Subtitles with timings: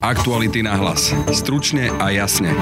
[0.00, 1.12] Aktuality na hlas.
[1.28, 2.56] Stručne a jasne.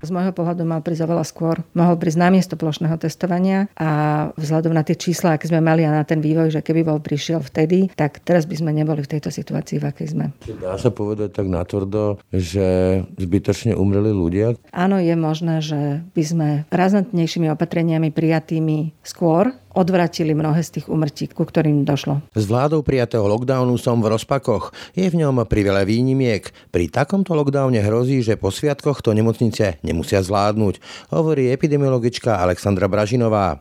[0.00, 1.60] Z môjho pohľadu mal prísť oveľa skôr.
[1.76, 3.90] Mohol prísť namiesto plošného testovania a
[4.40, 7.44] vzhľadom na tie čísla, aké sme mali a na ten vývoj, že keby bol prišiel
[7.44, 10.32] vtedy, tak teraz by sme neboli v tejto situácii, v akej sme.
[10.64, 14.56] Dá sa povedať tak natvrdo, že zbytočne umreli ľudia?
[14.72, 21.28] Áno, je možné, že by sme razantnejšími opatreniami prijatými skôr odvratili mnohé z tých umrtí,
[21.28, 22.24] ku ktorým došlo.
[22.32, 24.72] S vládou prijatého lockdownu som v rozpakoch.
[24.96, 26.48] Je v ňom priveľa výnimiek.
[26.72, 30.80] Pri takomto lockdowne hrozí, že po sviatkoch to nemocnice nemusia zvládnuť,
[31.12, 33.60] hovorí epidemiologička Alexandra Bražinová.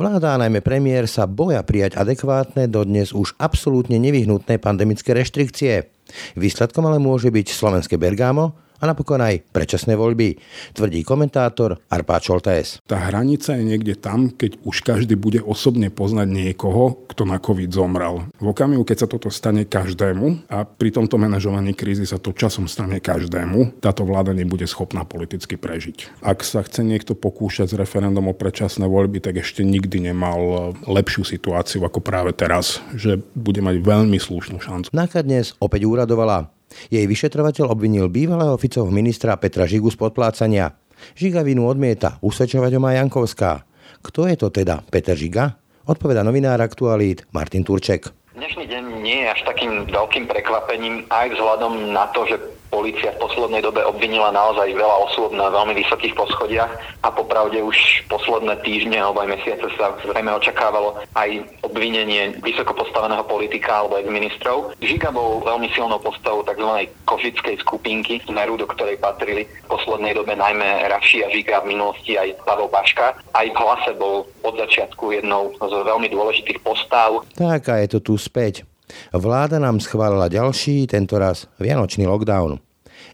[0.00, 5.92] Vláda a najmä premiér sa boja prijať adekvátne do dnes už absolútne nevyhnutné pandemické reštrikcie.
[6.40, 10.38] Výsledkom ale môže byť slovenské Bergamo, a napokon aj predčasné voľby,
[10.74, 12.78] tvrdí komentátor Arpá Čoltés.
[12.86, 17.70] Tá hranica je niekde tam, keď už každý bude osobne poznať niekoho, kto na COVID
[17.74, 18.30] zomrel.
[18.38, 22.70] V okamihu, keď sa toto stane každému a pri tomto manažovaní krízy sa to časom
[22.70, 26.22] stane každému, táto vláda nebude schopná politicky prežiť.
[26.22, 31.26] Ak sa chce niekto pokúšať s referendum o predčasné voľby, tak ešte nikdy nemal lepšiu
[31.26, 34.88] situáciu ako práve teraz, že bude mať veľmi slušnú šancu.
[34.94, 36.57] Náka dnes opäť úradovala
[36.88, 40.76] jej vyšetrovateľ obvinil bývalého Ficovho ministra Petra Žigu z podplácania.
[41.14, 43.64] Žiga vinu odmieta, usvedčovať ho má Jankovská.
[44.02, 45.58] Kto je to teda Peter Žiga?
[45.88, 48.12] Odpoveda novinár aktualít Martin Turček.
[48.36, 52.36] Dnešný deň nie je až takým veľkým prekvapením aj vzhľadom na to, že
[52.68, 58.04] Polícia v poslednej dobe obvinila naozaj veľa osôb na veľmi vysokých poschodiach a popravde už
[58.12, 64.12] posledné týždne alebo aj mesiace sa zrejme očakávalo aj obvinenie vysoko postaveného politika alebo aj
[64.12, 64.76] ministrov.
[64.84, 66.92] Žika bol veľmi silnou postavou tzv.
[67.08, 72.20] košickej skupinky Smeru, do ktorej patrili v poslednej dobe najmä Raši a Žika v minulosti
[72.20, 73.16] aj Pavel Paška.
[73.32, 77.24] Aj v hlase bol od začiatku jednou z veľmi dôležitých postav.
[77.32, 78.68] Tak je to tu späť.
[79.12, 82.60] Vláda nám schválila ďalší, tentoraz vianočný lockdown.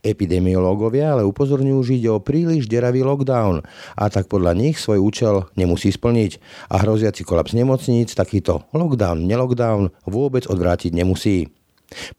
[0.01, 3.65] Epidemiológovia ale upozorňujú, že ide o príliš deravý lockdown
[3.97, 6.41] a tak podľa nich svoj účel nemusí splniť
[6.73, 11.53] a hroziaci kolaps nemocníc takýto lockdown, nelockdown vôbec odvrátiť nemusí.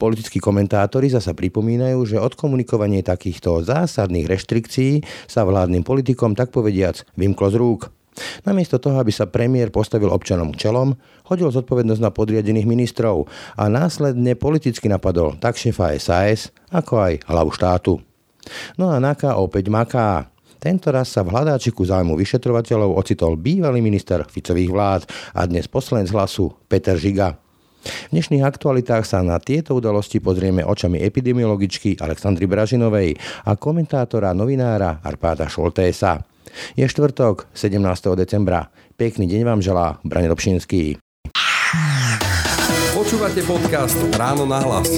[0.00, 7.48] Politickí komentátori zasa pripomínajú, že odkomunikovanie takýchto zásadných reštrikcií sa vládnym politikom tak povediac vymklo
[7.52, 7.80] z rúk.
[8.48, 10.96] Namiesto toho, aby sa premiér postavil občanom čelom,
[11.28, 13.28] hodil zodpovednosť na podriadených ministrov
[13.60, 18.00] a následne politicky napadol tak šefa SAS, ako aj hlavu štátu.
[18.78, 20.30] No a NAKA opäť maká.
[20.56, 25.02] Tento raz sa v hľadáčiku zájmu vyšetrovateľov ocitol bývalý minister Ficových vlád
[25.36, 27.36] a dnes poslanec hlasu Peter Žiga.
[27.86, 33.14] V dnešných aktualitách sa na tieto udalosti pozrieme očami epidemiologičky Aleksandry Bražinovej
[33.46, 36.35] a komentátora novinára Arpáda Šoltésa.
[36.76, 37.80] Je štvrtok, 17.
[38.16, 38.68] decembra.
[38.96, 40.96] Pekný deň vám želá Brane Robšinský.
[42.96, 44.88] Počúvate podcast Ráno na hlas.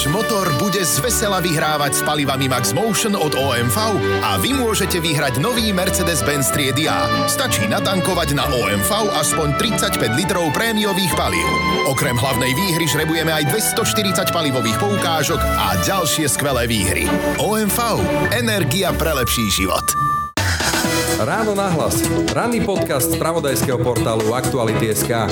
[0.00, 5.36] Váš motor bude zvesela vyhrávať s palivami Max Motion od OMV a vy môžete vyhrať
[5.44, 7.28] nový Mercedes-Benz triedy A.
[7.28, 11.44] Stačí natankovať na OMV aspoň 35 litrov prémiových palív.
[11.84, 17.04] Okrem hlavnej výhry žrebujeme aj 240 palivových poukážok a ďalšie skvelé výhry.
[17.36, 18.00] OMV.
[18.32, 19.84] Energia pre lepší život.
[21.20, 22.00] Ráno nahlas.
[22.32, 25.28] Ranný podcast z pravodajského portálu Aktuality.sk.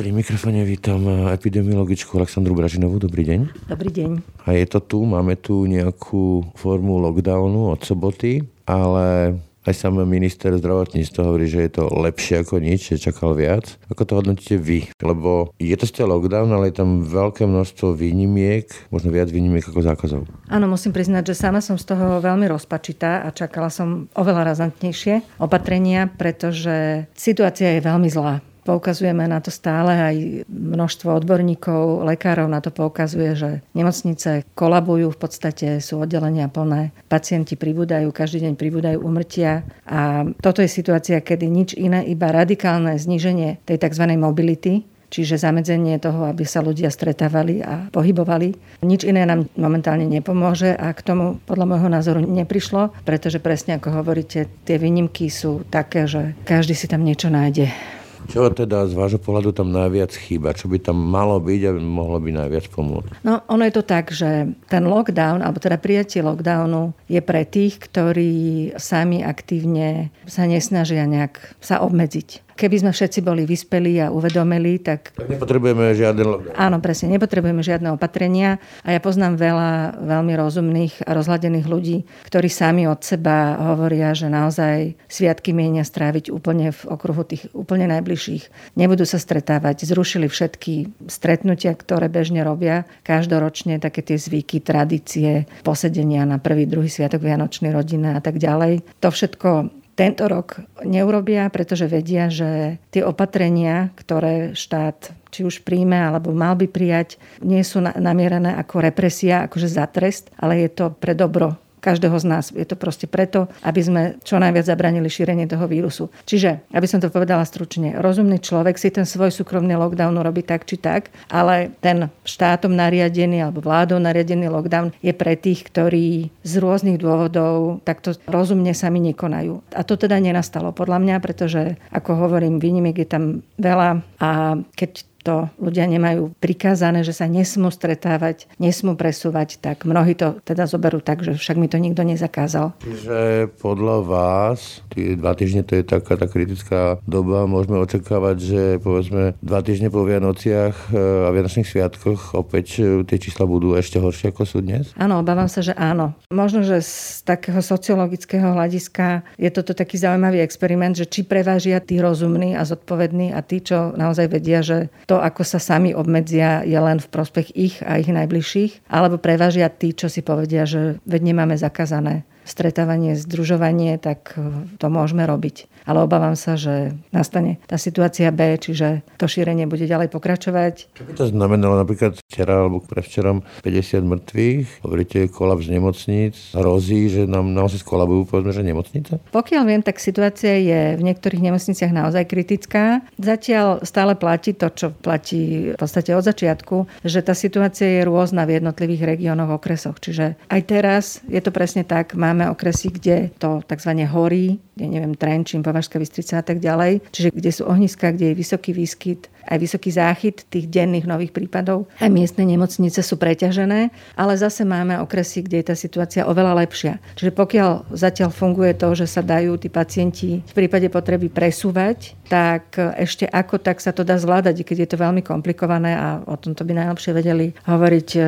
[0.00, 2.96] Pri mikrofone vítam epidemiologičku Aleksandru Bražinovú.
[2.96, 3.40] Dobrý deň.
[3.68, 4.10] Dobrý deň.
[4.48, 9.36] A je to tu, máme tu nejakú formu lockdownu od soboty, ale
[9.68, 13.76] aj sám minister zdravotníctva hovorí, že je to lepšie ako nič, že čakal viac.
[13.92, 14.88] Ako to hodnotíte vy?
[15.04, 19.84] Lebo je to ste lockdown, ale je tam veľké množstvo výnimiek, možno viac výnimiek ako
[19.84, 20.20] zákazov.
[20.48, 25.36] Áno, musím priznať, že sama som z toho veľmi rozpačitá a čakala som oveľa razantnejšie
[25.36, 28.40] opatrenia, pretože situácia je veľmi zlá.
[28.70, 30.16] Poukazujeme na to stále aj
[30.46, 37.58] množstvo odborníkov, lekárov na to poukazuje, že nemocnice kolabujú, v podstate sú oddelenia plné, pacienti
[37.58, 43.58] pribúdajú, každý deň pribúdajú umrtia a toto je situácia, kedy nič iné, iba radikálne zníženie
[43.66, 44.06] tej tzv.
[44.14, 48.54] mobility, čiže zamedzenie toho, aby sa ľudia stretávali a pohybovali.
[48.86, 53.98] Nič iné nám momentálne nepomôže a k tomu podľa môjho názoru neprišlo, pretože presne ako
[53.98, 57.98] hovoríte, tie výnimky sú také, že každý si tam niečo nájde.
[58.28, 60.52] Čo teda z vášho pohľadu tam najviac chýba?
[60.52, 63.24] Čo by tam malo byť a mohlo by najviac pomôcť?
[63.24, 67.80] No, ono je to tak, že ten lockdown, alebo teda prijatie lockdownu je pre tých,
[67.80, 68.32] ktorí
[68.76, 72.49] sami aktívne sa nesnažia nejak sa obmedziť.
[72.60, 75.16] Keby sme všetci boli vyspelí a uvedomili, tak...
[75.16, 76.52] Tak nepotrebujeme žiadne lockdown.
[76.60, 82.52] Áno, presne, nepotrebujeme žiadne opatrenia a ja poznám veľa veľmi rozumných a rozhľadených ľudí, ktorí
[82.52, 88.76] sami od seba hovoria, že naozaj sviatky mienia stráviť úplne v okruhu tých úplne najbližších.
[88.76, 96.28] Nebudú sa stretávať, zrušili všetky stretnutia, ktoré bežne robia každoročne, také tie zvyky, tradície, posedenia
[96.28, 98.84] na prvý, druhý sviatok Vianočnej rodiny a tak ďalej.
[99.00, 106.00] To všetko tento rok neurobia, pretože vedia, že tie opatrenia, ktoré štát či už príjme
[106.00, 110.88] alebo mal by prijať, nie sú namierené ako represia, akože za trest, ale je to
[110.96, 112.44] pre dobro každého z nás.
[112.52, 116.12] Je to proste preto, aby sme čo najviac zabranili šírenie toho vírusu.
[116.28, 120.68] Čiže, aby som to povedala stručne, rozumný človek si ten svoj súkromný lockdown robí tak
[120.68, 126.54] či tak, ale ten štátom nariadený alebo vládou nariadený lockdown je pre tých, ktorí z
[126.60, 129.64] rôznych dôvodov takto rozumne sami nekonajú.
[129.74, 133.24] A to teda nenastalo podľa mňa, pretože, ako hovorím, výnimiek je tam
[133.56, 140.16] veľa a keď to ľudia nemajú prikázané, že sa nesmú stretávať, nesmú presúvať, tak mnohí
[140.16, 142.72] to teda zoberú tak, že však mi to nikto nezakázal.
[142.80, 148.62] Čiže podľa vás, tie dva týždne to je taká tá kritická doba, môžeme očakávať, že
[148.80, 154.00] povedzme dva týždne po Vianociach e, a Vianočných sviatkoch opäť e, tie čísla budú ešte
[154.00, 154.96] horšie ako sú dnes?
[154.96, 156.16] Áno, obávam sa, že áno.
[156.32, 162.00] Možno, že z takého sociologického hľadiska je toto taký zaujímavý experiment, že či prevážia tí
[162.00, 166.78] rozumní a zodpovední a tí, čo naozaj vedia, že to, ako sa sami obmedzia, je
[166.78, 171.34] len v prospech ich a ich najbližších, alebo prevažia tí, čo si povedia, že veď
[171.34, 174.38] nemáme zakázané stretávanie, združovanie, tak
[174.78, 179.90] to môžeme robiť ale obávam sa, že nastane tá situácia B, čiže to šírenie bude
[179.90, 180.94] ďalej pokračovať.
[180.94, 187.26] Čo by to znamenalo napríklad včera alebo prevčerom 50 mŕtvych, hovoríte kolaps nemocníc, hrozí, že
[187.26, 189.18] nám naozaj skolabujú povedzme, že nemocnice?
[189.34, 193.02] Pokiaľ viem, tak situácia je v niektorých nemocniciach naozaj kritická.
[193.18, 198.46] Zatiaľ stále platí to, čo platí v podstate od začiatku, že tá situácia je rôzna
[198.46, 199.98] v jednotlivých regiónoch, okresoch.
[199.98, 203.90] Čiže aj teraz je to presne tak, máme okresy, kde to tzv.
[204.06, 207.00] horí, ja neviem, Trenčín, Považská Bystrica a tak ďalej.
[207.08, 211.86] Čiže kde sú ohniska, kde je vysoký výskyt aj vysoký záchyt tých denných nových prípadov.
[212.00, 216.98] Aj miestne nemocnice sú preťažené, ale zase máme okresy, kde je tá situácia oveľa lepšia.
[217.16, 222.78] Čiže pokiaľ zatiaľ funguje to, že sa dajú tí pacienti v prípade potreby presúvať, tak
[222.78, 226.62] ešte ako tak sa to dá zvládať, keď je to veľmi komplikované a o tomto
[226.62, 228.20] by najlepšie vedeli hovoriť e,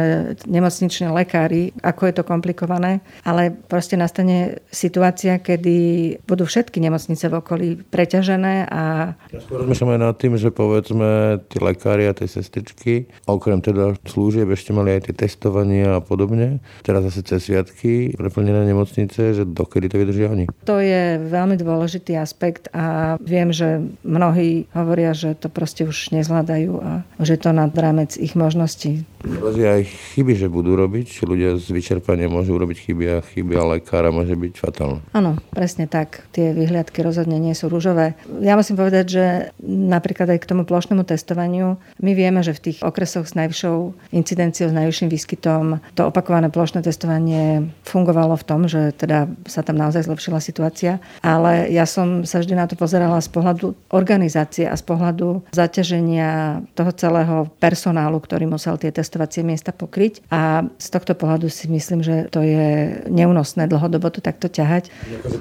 [0.51, 2.99] nemocniční lekári, ako je to komplikované.
[3.23, 5.79] Ale proste nastane situácia, kedy
[6.27, 9.15] budú všetky nemocnice v okolí preťažené a...
[9.31, 11.02] Ja skôr rozmýšľam aj nad tým, že povedzme
[11.49, 16.63] tí lekári a tie sestričky, okrem teda služieb ešte mali aj tie testovania a podobne.
[16.83, 20.45] Teraz zase cez sviatky preplnené nemocnice, že dokedy to vydržia oni?
[20.69, 26.73] To je veľmi dôležitý aspekt a viem, že mnohí hovoria, že to proste už nezvládajú
[26.83, 26.91] a
[27.23, 29.07] že to nad rámec ich možností.
[29.23, 29.87] Hrozia aj
[30.19, 31.23] chyby, že budú robiť.
[31.23, 35.01] Ľudia z vyčerpania môžu urobiť chyby a chyby a lekára môže byť fatálne.
[35.15, 36.27] Áno, presne tak.
[36.35, 38.19] Tie vyhliadky rozhodne nie sú rúžové.
[38.43, 39.25] Ja musím povedať, že
[39.65, 44.69] napríklad aj k tomu plošnému testovaniu my vieme, že v tých okresoch s najvyššou incidenciou,
[44.69, 50.05] s najvyšším výskytom to opakované plošné testovanie fungovalo v tom, že teda sa tam naozaj
[50.05, 51.01] zlepšila situácia.
[51.25, 56.61] Ale ja som sa vždy na to pozerala z pohľadu organizácie a z pohľadu zaťaženia
[56.77, 60.29] toho celého personálu, ktorý musel tie testovacie miesta pokryť.
[60.29, 64.93] A z tohto pohľadu si myslím, že to je neúnosné dlhodobo to takto ťahať.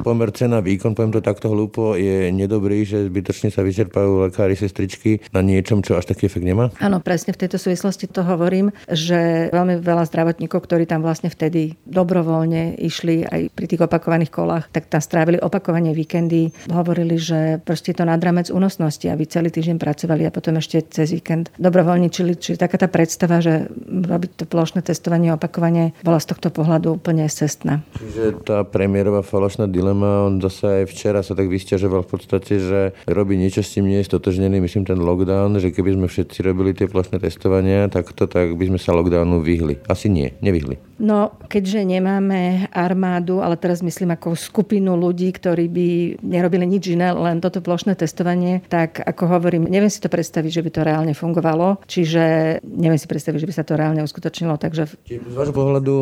[0.06, 5.26] Pomer cena výkon, poviem to takto hlúpo, je nedobrý, že zbytočne sa vyčerpajú lekári, sestričky
[5.34, 6.74] na niečom, čo až taký efekt nemá?
[6.80, 11.76] Áno, presne v tejto súvislosti to hovorím, že veľmi veľa zdravotníkov, ktorí tam vlastne vtedy
[11.86, 17.98] dobrovoľne išli aj pri tých opakovaných kolách, tak tam strávili opakovanie víkendy, hovorili, že proste
[17.98, 22.38] to nad rámec únosnosti, aby celý týždeň pracovali a potom ešte cez víkend dobrovoľničili.
[22.38, 27.26] Čiže taká tá predstava, že robiť to plošné testovanie opakovanie bola z tohto pohľadu úplne
[27.32, 27.82] cestná.
[27.98, 32.80] Čiže tá premiérová falošná dilema, on zase aj včera sa tak vysťažoval v podstate, že
[33.08, 36.76] robí niečo s tým nie je stotožnený, myslím ten lockdown, že keby sme všetci robili
[36.76, 39.82] tie plošné testovania takto, tak by sme sa lockdownu vyhli.
[39.88, 40.91] Asi nie, nevyhli.
[41.02, 45.88] No, keďže nemáme armádu, ale teraz myslím ako skupinu ľudí, ktorí by
[46.22, 50.62] nerobili nič iné, len toto plošné testovanie, tak ako hovorím, neviem si to predstaviť, že
[50.62, 52.22] by to reálne fungovalo, čiže
[52.62, 54.62] neviem si predstaviť, že by sa to reálne uskutočnilo.
[54.62, 54.94] Takže...
[55.10, 55.94] Z vášho pohľadu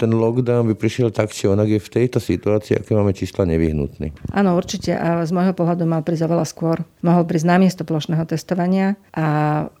[0.00, 4.16] ten lockdown by prišiel tak, či onak je v tejto situácii, aké máme čísla nevyhnutný.
[4.32, 4.96] Áno, určite.
[4.96, 6.80] A z môjho pohľadu mal prísť oveľa skôr.
[7.04, 9.26] Mohol prísť namiesto plošného testovania a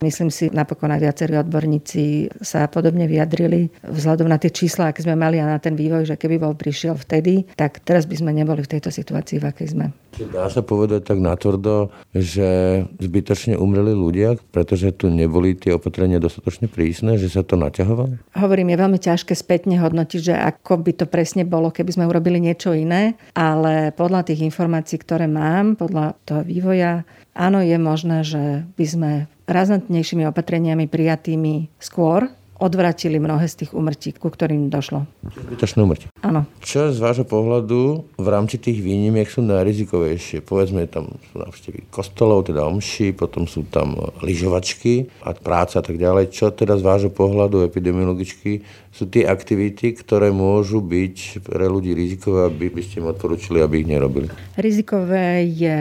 [0.04, 5.06] myslím si, napokon aj viacerí odborníci sa podobne vyjadrili vzhľadom na na tie čísla, aké
[5.06, 8.34] sme mali a na ten vývoj, že keby bol prišiel vtedy, tak teraz by sme
[8.34, 9.94] neboli v tejto situácii, v akej sme.
[10.14, 16.70] Dá sa povedať tak natvrdo, že zbytočne umreli ľudia, pretože tu neboli tie opatrenia dostatočne
[16.70, 18.14] prísne, že sa to naťahovalo?
[18.38, 22.38] Hovorím, je veľmi ťažké spätne hodnotiť, že ako by to presne bolo, keby sme urobili
[22.38, 27.02] niečo iné, ale podľa tých informácií, ktoré mám, podľa toho vývoja,
[27.34, 29.10] áno, je možné, že by sme
[29.50, 32.30] razantnejšími opatreniami prijatými skôr
[32.64, 35.04] odvratili mnohé z tých umrtí, ku ktorým došlo.
[35.28, 36.08] Zbytočné umrtie.
[36.24, 36.48] Áno.
[36.64, 40.40] Čo z vášho pohľadu v rámci tých výnimiek sú najrizikovejšie?
[40.40, 43.92] Povedzme, tam sú návštevy kostolov, teda omši, potom sú tam
[44.24, 46.32] lyžovačky a práca a tak ďalej.
[46.32, 52.48] Čo teda z vášho pohľadu epidemiologicky sú tie aktivity, ktoré môžu byť pre ľudí rizikové,
[52.48, 54.32] aby by ste im odporúčili, aby ich nerobili?
[54.56, 55.78] Rizikové je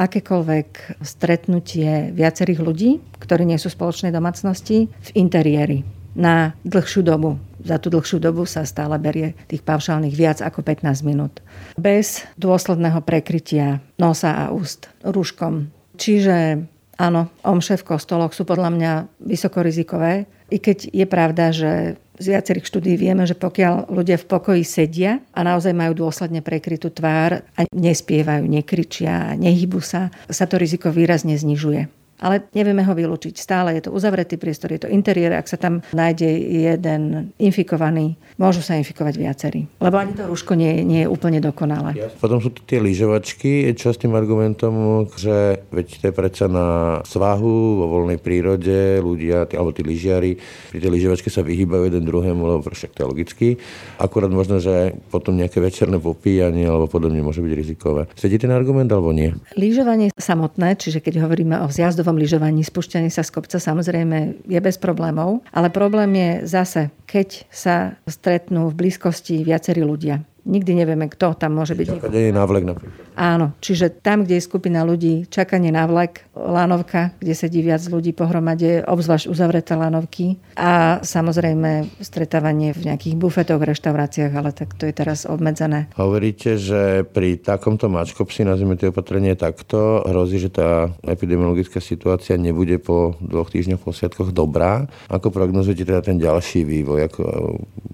[0.00, 2.90] akékoľvek stretnutie viacerých ľudí,
[3.20, 7.38] ktorí nie sú v spoločnej domácnosti, v interiéri na dlhšiu dobu.
[7.60, 11.44] Za tú dlhšiu dobu sa stále berie tých paušálnych viac ako 15 minút.
[11.76, 15.68] Bez dôsledného prekrytia nosa a úst rúškom.
[16.00, 16.64] Čiže
[16.96, 22.68] áno, omše v kostoloch sú podľa mňa vysokorizikové, i keď je pravda, že z viacerých
[22.68, 27.60] štúdí vieme, že pokiaľ ľudia v pokoji sedia a naozaj majú dôsledne prekrytú tvár a
[27.72, 33.34] nespievajú, nekričia, nehybu sa, sa to riziko výrazne znižuje ale nevieme ho vylúčiť.
[33.34, 36.28] Stále je to uzavretý priestor, je to interiér, ak sa tam nájde
[36.70, 39.60] jeden infikovaný, môžu sa infikovať viacerí.
[39.80, 41.96] Lebo ani to rúško nie, nie je úplne dokonalé.
[42.20, 47.00] Potom sú tu tie lyžovačky, čo s tým argumentom, že veď to je predsa na
[47.08, 50.36] svahu, vo voľnej prírode, ľudia, alebo tí lyžiari,
[50.70, 53.48] pri tej lyžovačke sa vyhýbajú jeden druhému, lebo však to je logicky.
[53.96, 58.02] Akurát možno, že potom nejaké večerné popíjanie alebo podobne môže byť rizikové.
[58.18, 59.32] Sedí ten argument alebo nie?
[59.56, 64.60] Lyžovanie samotné, čiže keď hovoríme o vzjazdovom ľahkovážovom lyžovaní spúšťanie sa z kopca samozrejme je
[64.60, 70.26] bez problémov, ale problém je zase, keď sa stretnú v blízkosti viacerí ľudia.
[70.44, 72.00] Nikdy nevieme, kto tam môže byť.
[72.00, 72.80] Čakanie na napríklad.
[73.20, 78.16] Áno, čiže tam, kde je skupina ľudí, čakanie na vlak, lanovka, kde sedí viac ľudí
[78.16, 84.96] pohromade, obzvlášť uzavreté lanovky a samozrejme stretávanie v nejakých bufetoch, reštauráciách, ale tak to je
[84.96, 85.92] teraz obmedzené.
[86.00, 92.80] Hovoríte, že pri takomto mačkopsi, nazvime tie opatrenie takto, hrozí, že tá epidemiologická situácia nebude
[92.80, 94.88] po dvoch týždňoch, po sviatkoch dobrá.
[95.12, 97.12] Ako prognozujete teda ten ďalší vývoj?
[97.12, 97.22] Ako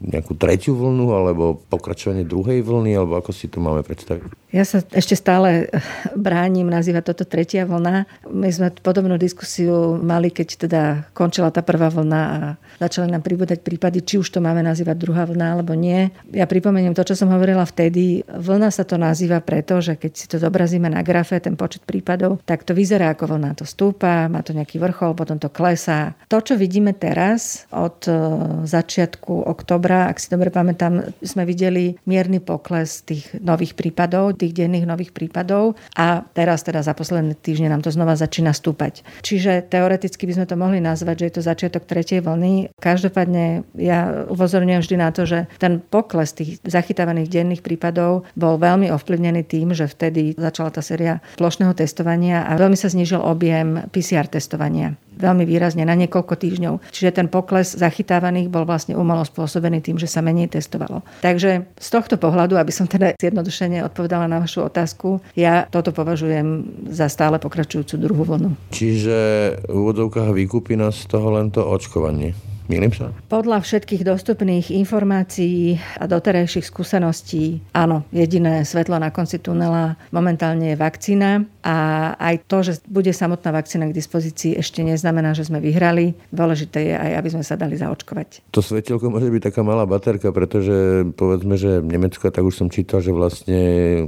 [0.06, 4.46] nejakú tretiu vlnu alebo pokračovanie druhej vlny, alebo ako si to máme predstaviť?
[4.54, 5.68] Ja sa ešte stále
[6.16, 8.08] bránim nazývať toto tretia vlna.
[8.30, 12.38] My sme podobnú diskusiu mali, keď teda končila tá prvá vlna a
[12.80, 16.08] začali nám pribúdať prípady, či už to máme nazývať druhá vlna alebo nie.
[16.32, 18.24] Ja pripomeniem to, čo som hovorila vtedy.
[18.24, 22.40] Vlna sa to nazýva preto, že keď si to zobrazíme na grafe, ten počet prípadov,
[22.48, 23.60] tak to vyzerá ako vlna.
[23.60, 26.16] To stúpa, má to nejaký vrchol, potom to klesá.
[26.32, 28.12] To, čo vidíme teraz od e,
[28.64, 34.82] začiatku oktobra, ak si dobre pamätám, sme videli mierny pokles tých nových prípadov, tých denných
[34.82, 35.78] nových prípadov.
[35.94, 39.06] A teraz teda za posledné týždne nám to znova začína stúpať.
[39.22, 44.26] Čiže teoreticky by sme to mohli nazvať, že je to začiatok tretej vlny, Každopádne ja
[44.26, 49.70] upozorňujem vždy na to, že ten pokles tých zachytávaných denných prípadov bol veľmi ovplyvnený tým,
[49.70, 55.44] že vtedy začala tá séria plošného testovania a veľmi sa znížil objem PCR testovania veľmi
[55.48, 56.74] výrazne na niekoľko týždňov.
[56.92, 61.02] Čiže ten pokles zachytávaných bol vlastne umelo spôsobený tým, že sa menej testovalo.
[61.24, 66.64] Takže z tohto pohľadu, aby som teda zjednodušene odpovedala na vašu otázku, ja toto považujem
[66.92, 68.50] za stále pokračujúcu druhú vlnu.
[68.72, 69.16] Čiže
[69.66, 72.55] v úvodovkách vykúpi nás z toho len to očkovanie.
[72.66, 73.14] Milím sa?
[73.30, 80.76] Podľa všetkých dostupných informácií a doterajších skúseností, áno, jediné svetlo na konci tunela momentálne je
[80.76, 81.76] vakcína a
[82.18, 86.18] aj to, že bude samotná vakcína k dispozícii, ešte neznamená, že sme vyhrali.
[86.34, 88.50] Dôležité je aj, aby sme sa dali zaočkovať.
[88.50, 92.98] To svetelko môže byť taká malá baterka, pretože povedzme, že Nemecko, tak už som čítal,
[92.98, 93.60] že vlastne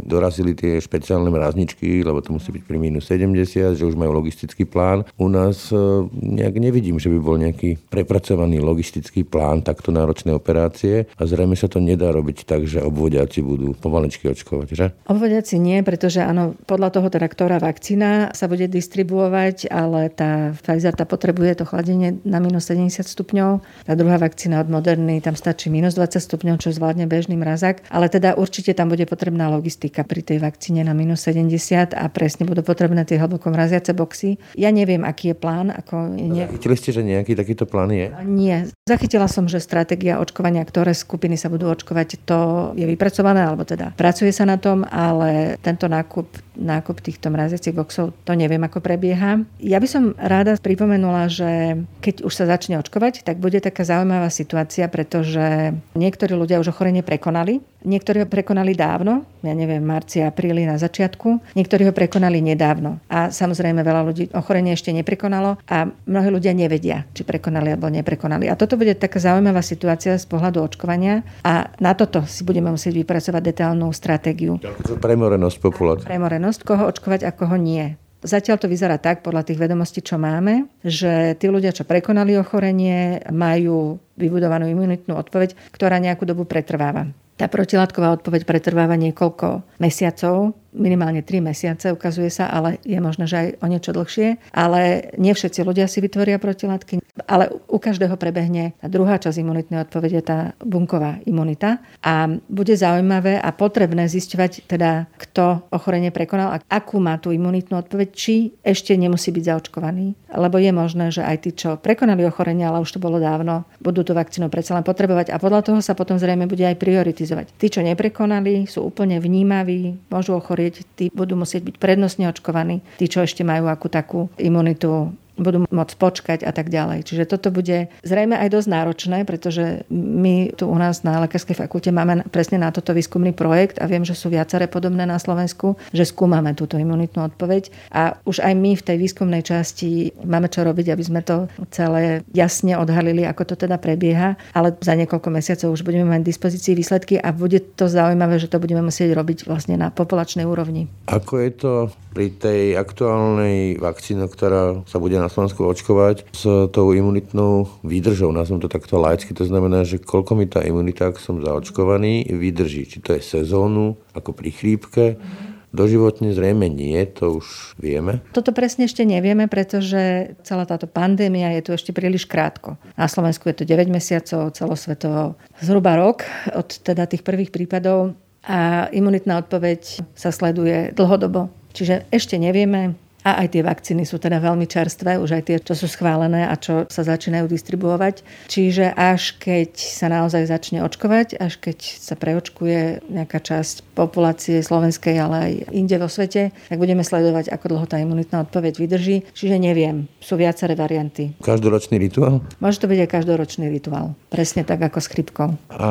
[0.03, 4.67] dorazili tie špeciálne mrazničky, lebo to musí byť pri minus 70, že už majú logistický
[4.67, 5.07] plán.
[5.15, 5.79] U nás e,
[6.11, 11.53] nejak nevidím, že by bol nejaký prepracovaný plánovaný logistický plán takto náročnej operácie a zrejme
[11.53, 14.87] sa to nedá robiť tak, že obvodiaci budú pomaličky očkovať, že?
[15.05, 20.97] Obvodiaci nie, pretože áno, podľa toho teda, ktorá vakcína sa bude distribuovať, ale tá Pfizer
[20.97, 23.61] tá potrebuje to chladenie na minus 70 stupňov.
[23.85, 28.09] Tá druhá vakcína od Moderny, tam stačí minus 20 stupňov, čo zvládne bežný mrazák, ale
[28.09, 32.65] teda určite tam bude potrebná logistika pri tej vakcíne na minus 70 a presne budú
[32.65, 34.41] potrebné tie hlboko mraziace boxy.
[34.57, 35.69] Ja neviem, aký je plán.
[35.69, 36.49] Ako ne...
[36.49, 38.09] Chytili ste, že nejaký takýto plán je?
[38.39, 38.71] Nie.
[38.87, 43.99] Zachytila som, že stratégia očkovania, ktoré skupiny sa budú očkovať, to je vypracované, alebo teda
[43.99, 49.47] pracuje sa na tom, ale tento nákup nákup týchto mraziacich boxov, to neviem, ako prebieha.
[49.63, 54.29] Ja by som rada pripomenula, že keď už sa začne očkovať, tak bude taká zaujímavá
[54.29, 60.67] situácia, pretože niektorí ľudia už ochorenie prekonali, niektorí ho prekonali dávno, ja neviem, marci, apríli
[60.67, 62.99] na začiatku, niektorí ho prekonali nedávno.
[63.07, 68.51] A samozrejme veľa ľudí ochorenie ešte neprekonalo a mnohí ľudia nevedia, či prekonali alebo neprekonali.
[68.51, 72.99] A toto bude taká zaujímavá situácia z pohľadu očkovania a na toto si budeme musieť
[73.05, 74.59] vypracovať detailnú stratégiu.
[74.99, 76.07] Premorenosť populácie.
[76.07, 77.95] Premorenosť, koho očkovať a koho nie.
[78.19, 83.23] Zatiaľ to vyzerá tak, podľa tých vedomostí, čo máme, že tí ľudia, čo prekonali ochorenie,
[83.31, 87.07] majú vybudovanú imunitnú odpoveď, ktorá nejakú dobu pretrváva.
[87.39, 93.37] Tá protilátková odpoveď pretrváva niekoľko mesiacov, minimálne 3 mesiace, ukazuje sa, ale je možné, že
[93.37, 94.39] aj o niečo dlhšie.
[94.53, 99.83] Ale nie všetci ľudia si vytvoria protilátky, ale u každého prebehne tá druhá časť imunitnej
[99.85, 101.83] odpovede, tá bunková imunita.
[102.05, 107.81] A bude zaujímavé a potrebné zisťovať teda, kto ochorenie prekonal a akú má tú imunitnú
[107.81, 110.15] odpoveď, či ešte nemusí byť zaočkovaný.
[110.37, 114.05] Lebo je možné, že aj tí, čo prekonali ochorenie, ale už to bolo dávno, budú
[114.09, 117.53] tú vakcínu predsa len potrebovať a podľa toho sa potom zrejme bude aj prioritizovať.
[117.61, 122.81] Tí, čo neprekonali, sú úplne vnímaví, môžu ochorieť tí budú musieť byť prednostne očkovaní.
[122.97, 127.07] Tí, čo ešte majú akú takú imunitu budú môcť počkať a tak ďalej.
[127.07, 131.95] Čiže toto bude zrejme aj dosť náročné, pretože my tu u nás na Lekárskej fakulte
[131.95, 136.05] máme presne na toto výskumný projekt a viem, že sú viaceré podobné na Slovensku, že
[136.05, 140.93] skúmame túto imunitnú odpoveď a už aj my v tej výskumnej časti máme čo robiť,
[140.93, 145.87] aby sme to celé jasne odhalili, ako to teda prebieha, ale za niekoľko mesiacov už
[145.87, 149.95] budeme mať dispozícii výsledky a bude to zaujímavé, že to budeme musieť robiť vlastne na
[149.95, 150.91] populačnej úrovni.
[151.07, 151.73] Ako je to
[152.13, 156.43] pri tej aktuálnej vakcíne, ktorá sa bude na Slovensku očkovať s
[156.73, 161.21] tou imunitnou výdržou, nazvem to takto laicky, to znamená, že koľko mi tá imunita, ak
[161.21, 162.89] som zaočkovaný, vydrží.
[162.89, 165.21] Či to je sezónu, ako pri chrípke,
[165.69, 168.25] Doživotne zrejme nie, to už vieme.
[168.33, 172.81] Toto presne ešte nevieme, pretože celá táto pandémia je tu ešte príliš krátko.
[172.97, 176.25] Na Slovensku je to 9 mesiacov, celosvetovo zhruba rok
[176.57, 178.17] od teda tých prvých prípadov
[178.49, 181.53] a imunitná odpoveď sa sleduje dlhodobo.
[181.77, 185.75] Čiže ešte nevieme, a aj tie vakcíny sú teda veľmi čerstvé, už aj tie, čo
[185.75, 188.23] sú schválené a čo sa začínajú distribuovať.
[188.49, 195.17] Čiže až keď sa naozaj začne očkovať, až keď sa preočkuje nejaká časť populácie slovenskej,
[195.19, 199.17] ale aj inde vo svete, tak budeme sledovať, ako dlho tá imunitná odpoveď vydrží.
[199.35, 201.35] Čiže neviem, sú viaceré varianty.
[201.43, 202.41] Každoročný rituál?
[202.63, 204.15] Môže to byť aj každoročný rituál.
[204.31, 205.49] Presne tak ako s chrypkou.
[205.75, 205.89] A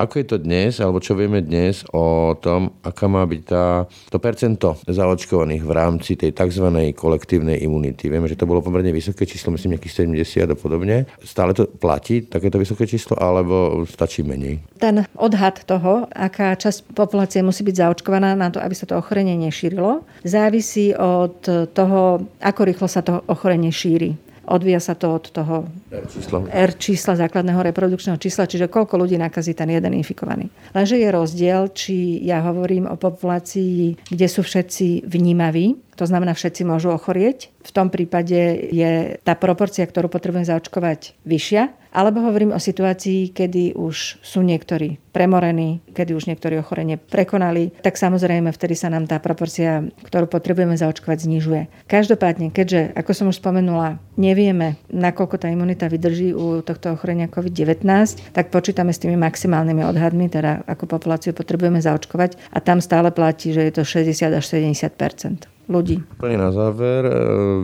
[0.00, 4.16] ako je to dnes, alebo čo vieme dnes o tom, aká má byť tá, to
[4.16, 6.96] percento zaočkovaných v rámci tej tzv tzv.
[6.96, 8.08] kolektívnej imunity.
[8.08, 11.04] Vieme, že to bolo pomerne vysoké číslo, myslím nejakých 70 a podobne.
[11.20, 14.64] Stále to platí, takéto vysoké číslo, alebo stačí menej?
[14.80, 19.36] Ten odhad toho, aká časť populácie musí byť zaočkovaná na to, aby sa to ochorenie
[19.36, 21.44] nešírilo, závisí od
[21.76, 22.00] toho,
[22.40, 24.16] ako rýchlo sa to ochorenie šíri.
[24.42, 26.42] Odvíja sa to od toho R čísla.
[26.50, 30.50] R čísla základného reprodukčného čísla, čiže koľko ľudí nakazí ten jeden infikovaný.
[30.74, 36.64] Lenže je rozdiel, či ja hovorím o populácii, kde sú všetci vnímaví, to znamená, všetci
[36.64, 37.52] môžu ochorieť.
[37.62, 41.82] V tom prípade je tá proporcia, ktorú potrebujem zaočkovať, vyššia.
[41.92, 48.00] Alebo hovorím o situácii, kedy už sú niektorí premorení, kedy už niektorí ochorenie prekonali, tak
[48.00, 51.62] samozrejme vtedy sa nám tá proporcia, ktorú potrebujeme zaočkovať, znižuje.
[51.84, 57.84] Každopádne, keďže, ako som už spomenula, nevieme, nakoľko tá imunita vydrží u tohto ochorenia COVID-19,
[58.32, 63.52] tak počítame s tými maximálnymi odhadmi, teda ako populáciu potrebujeme zaočkovať a tam stále platí,
[63.52, 66.02] že je to 60 až 70 ľudí.
[66.18, 67.12] Úplne na záver, e,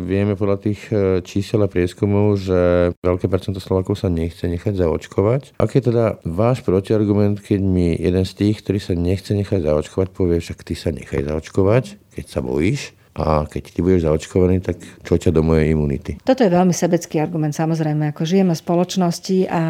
[0.03, 5.59] vieme podľa tých e, čísel a prieskumov, že veľké percento Slovakov sa nechce nechať zaočkovať.
[5.63, 10.09] Aký je teda váš protiargument, keď mi jeden z tých, ktorý sa nechce nechať zaočkovať,
[10.11, 14.81] povie, však ty sa nechaj zaočkovať, keď sa bojíš, a keď ty budeš zaočkovaný, tak
[15.05, 16.21] čo ťa do mojej imunity?
[16.23, 18.13] Toto je veľmi sebecký argument, samozrejme.
[18.13, 19.63] Ako žijeme v spoločnosti a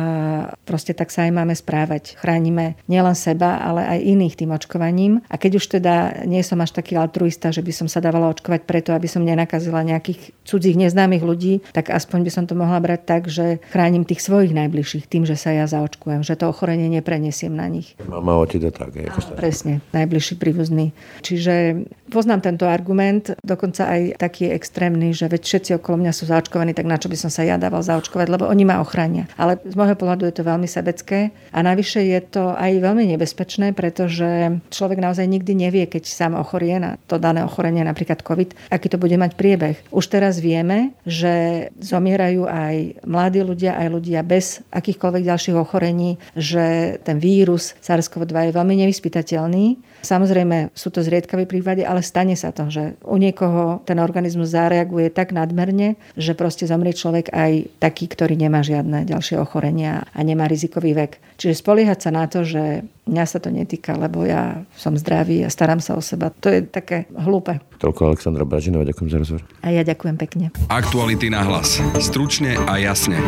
[0.64, 2.18] proste tak sa aj máme správať.
[2.18, 5.24] Chránime nielen seba, ale aj iných tým očkovaním.
[5.32, 8.64] A keď už teda nie som až taký altruista, že by som sa dávala očkovať
[8.68, 13.00] preto, aby som nenakazila nejakých cudzích neznámych ľudí, tak aspoň by som to mohla brať
[13.04, 17.52] tak, že chránim tých svojich najbližších tým, že sa ja zaočkujem, že to ochorenie neprenesiem
[17.52, 17.98] na nich.
[18.04, 18.94] Mama, otec tak.
[18.94, 20.92] Je, presne, najbližší príbuzný.
[21.24, 26.72] Čiže poznám tento argument, dokonca aj taký extrémny, že veď všetci okolo mňa sú zaočkovaní,
[26.72, 29.28] tak na čo by som sa ja dával zaočkovať, lebo oni ma ochránia.
[29.36, 33.76] Ale z môjho pohľadu je to veľmi sebecké a navyše je to aj veľmi nebezpečné,
[33.76, 38.86] pretože človek naozaj nikdy nevie, keď sám ochorie na to dané ochorenie, napríklad COVID, aký
[38.88, 39.76] to bude mať priebeh.
[39.92, 46.96] Už teraz vieme, že zomierajú aj mladí ľudia, aj ľudia bez akýchkoľvek ďalších ochorení, že
[47.04, 49.66] ten vírus SARS-CoV-2 je veľmi nevyspytateľný
[50.02, 55.10] Samozrejme sú to zriedkavé prípady, ale stane sa to, že u niekoho ten organizmus zareaguje
[55.10, 60.46] tak nadmerne, že proste zomrie človek aj taký, ktorý nemá žiadne ďalšie ochorenia a nemá
[60.46, 61.18] rizikový vek.
[61.38, 65.50] Čiže spoliehať sa na to, že mňa sa to netýka, lebo ja som zdravý a
[65.50, 67.58] starám sa o seba, to je také hlúpe.
[67.78, 69.42] Toľko Alexandra Bražinová, ďakujem za rozhovor.
[69.62, 70.50] A ja ďakujem pekne.
[70.68, 71.80] Aktuality na hlas.
[72.02, 73.18] Stručne a jasne.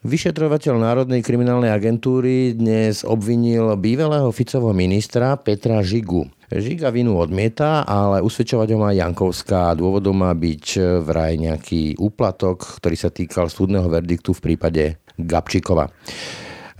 [0.00, 6.24] Vyšetrovateľ Národnej kriminálnej agentúry dnes obvinil bývalého Ficovho ministra Petra Žigu.
[6.48, 9.76] Žiga vinu odmieta, ale usvedčovať ho má Jankovská.
[9.76, 15.92] Dôvodom má byť vraj nejaký úplatok, ktorý sa týkal súdneho verdiktu v prípade Gabčíkova.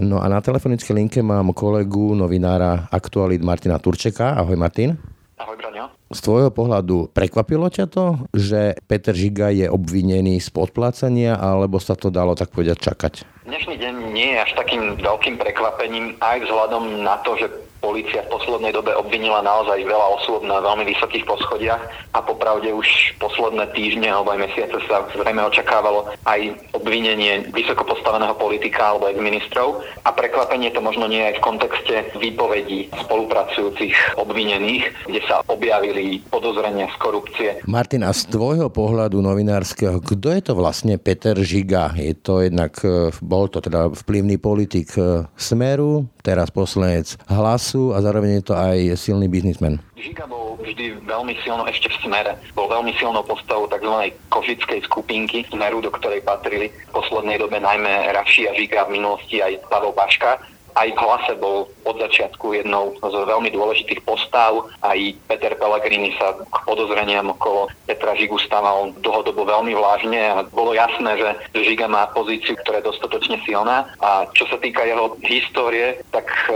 [0.01, 4.33] No a na telefonickej linke mám kolegu, novinára Aktualit Martina Turčeka.
[4.41, 4.97] Ahoj Martin.
[5.37, 6.00] Ahoj Braňo.
[6.11, 11.95] Z tvojho pohľadu prekvapilo ťa to, že Peter Žiga je obvinený z podplácania, alebo sa
[11.95, 13.47] to dalo tak povedať čakať?
[13.47, 17.47] Dnešný deň nie je až takým veľkým prekvapením aj vzhľadom na to, že
[17.81, 23.17] Polícia v poslednej dobe obvinila naozaj veľa osôb na veľmi vysokých poschodiach a popravde už
[23.17, 26.41] posledné týždne alebo aj mesiace sa zrejme očakávalo aj
[26.77, 31.97] obvinenie vysoko postaveného politika alebo aj ministrov a prekvapenie to možno nie aj v kontexte
[32.21, 37.51] výpovedí spolupracujúcich obvinených, kde sa objavili podozrenia z korupcie.
[37.67, 41.97] Martin, a z tvojho pohľadu novinárskeho, kto je to vlastne Peter Žiga?
[41.97, 48.01] Je to jednak, e, bol to teda vplyvný politik e, Smeru, teraz poslanec Hlasu a
[48.01, 49.81] zároveň je to aj silný biznismen.
[49.97, 52.33] Žiga bol vždy veľmi silno ešte v smere.
[52.53, 54.13] Bol veľmi silnou postavou tzv.
[54.29, 59.41] košickej skupinky Smeru, do ktorej patrili v poslednej dobe najmä Raši a Žiga v minulosti
[59.41, 60.41] aj Pavel Paška
[60.81, 64.65] aj v hlase bol od začiatku jednou z veľmi dôležitých postav.
[64.81, 64.97] Aj
[65.29, 71.21] Peter Pellegrini sa k podozreniam okolo Petra Žigu stával dlhodobo veľmi vážne a bolo jasné,
[71.21, 73.93] že Žiga má pozíciu, ktorá je dostatočne silná.
[74.01, 76.53] A čo sa týka jeho histórie, tak e,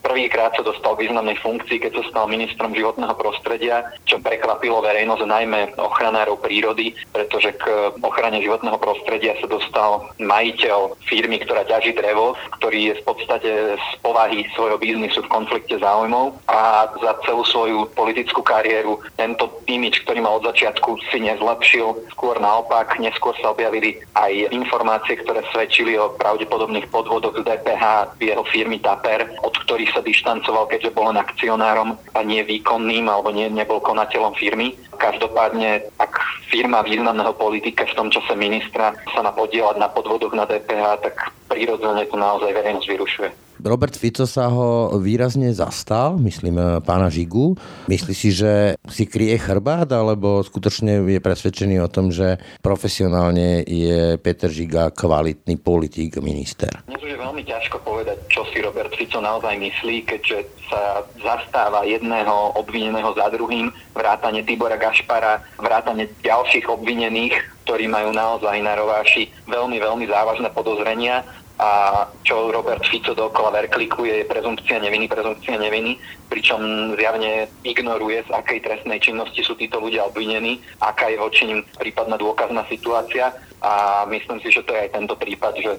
[0.00, 5.60] prvýkrát sa dostal významnej funkcii, keď sa stal ministrom životného prostredia, čo prekvapilo verejnosť najmä
[5.76, 12.92] ochranárov prírody, pretože k ochrane životného prostredia sa dostal majiteľ firmy, ktorá ťaží drevo, ktorý
[12.92, 13.04] je v
[13.34, 19.50] podstate z povahy svojho biznisu v konflikte záujmov a za celú svoju politickú kariéru tento
[19.66, 22.14] imič, ktorý mal od začiatku, si nezlepšil.
[22.14, 28.30] Skôr naopak, neskôr sa objavili aj informácie, ktoré svedčili o pravdepodobných podvodoch z DPH v
[28.30, 33.34] jeho firmy Taper, od ktorých sa dištancoval, keďže bol len akcionárom a nie výkonným alebo
[33.34, 34.78] nie, nebol konateľom firmy.
[34.96, 36.12] Každopádne, ak
[36.48, 41.14] firma významného politika v tom čase ministra sa má podielať na podvodoch na DPH, tak
[41.50, 43.30] prirodzene to naozaj verejnosť vyrušuje.
[43.62, 47.54] Robert Fico sa ho výrazne zastal, myslím e, pána Žigu.
[47.86, 54.18] Myslí si, že si kryje chrbát, alebo skutočne je presvedčený o tom, že profesionálne je
[54.18, 56.82] Peter Žiga kvalitný politik, minister?
[56.90, 62.58] Už je veľmi ťažko povedať, čo si Robert Fico naozaj myslí, keďže sa zastáva jedného
[62.58, 69.80] obvineného za druhým, vrátane Tibora Gašpara, vrátane ďalších obvinených, ktorí majú naozaj na rováši veľmi,
[69.80, 75.94] veľmi závažné podozrenia a čo Robert Fico dokola verklikuje je prezumpcia neviny, prezumpcia neviny,
[76.26, 76.60] pričom
[76.98, 82.18] zjavne ignoruje, z akej trestnej činnosti sú títo ľudia obvinení, aká je voči nim prípadná
[82.18, 83.30] dôkazná situácia.
[83.62, 85.72] A myslím si, že to je aj tento prípad, že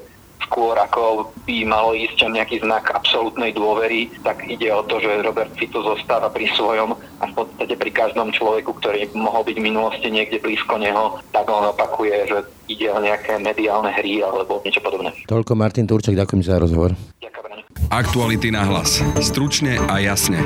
[0.47, 5.25] skôr ako by malo ísť o nejaký znak absolútnej dôvery, tak ide o to, že
[5.25, 9.67] Robert Fico zostáva pri svojom a v podstate pri každom človeku, ktorý mohol byť v
[9.67, 14.81] minulosti niekde blízko neho, tak on opakuje, že ide o nejaké mediálne hry alebo niečo
[14.81, 15.13] podobné.
[15.29, 16.97] Toľko Martin Turček, ďakujem za rozhovor.
[17.21, 17.35] Ďakujem.
[17.91, 19.03] Aktuality na hlas.
[19.21, 20.41] Stručne a jasne.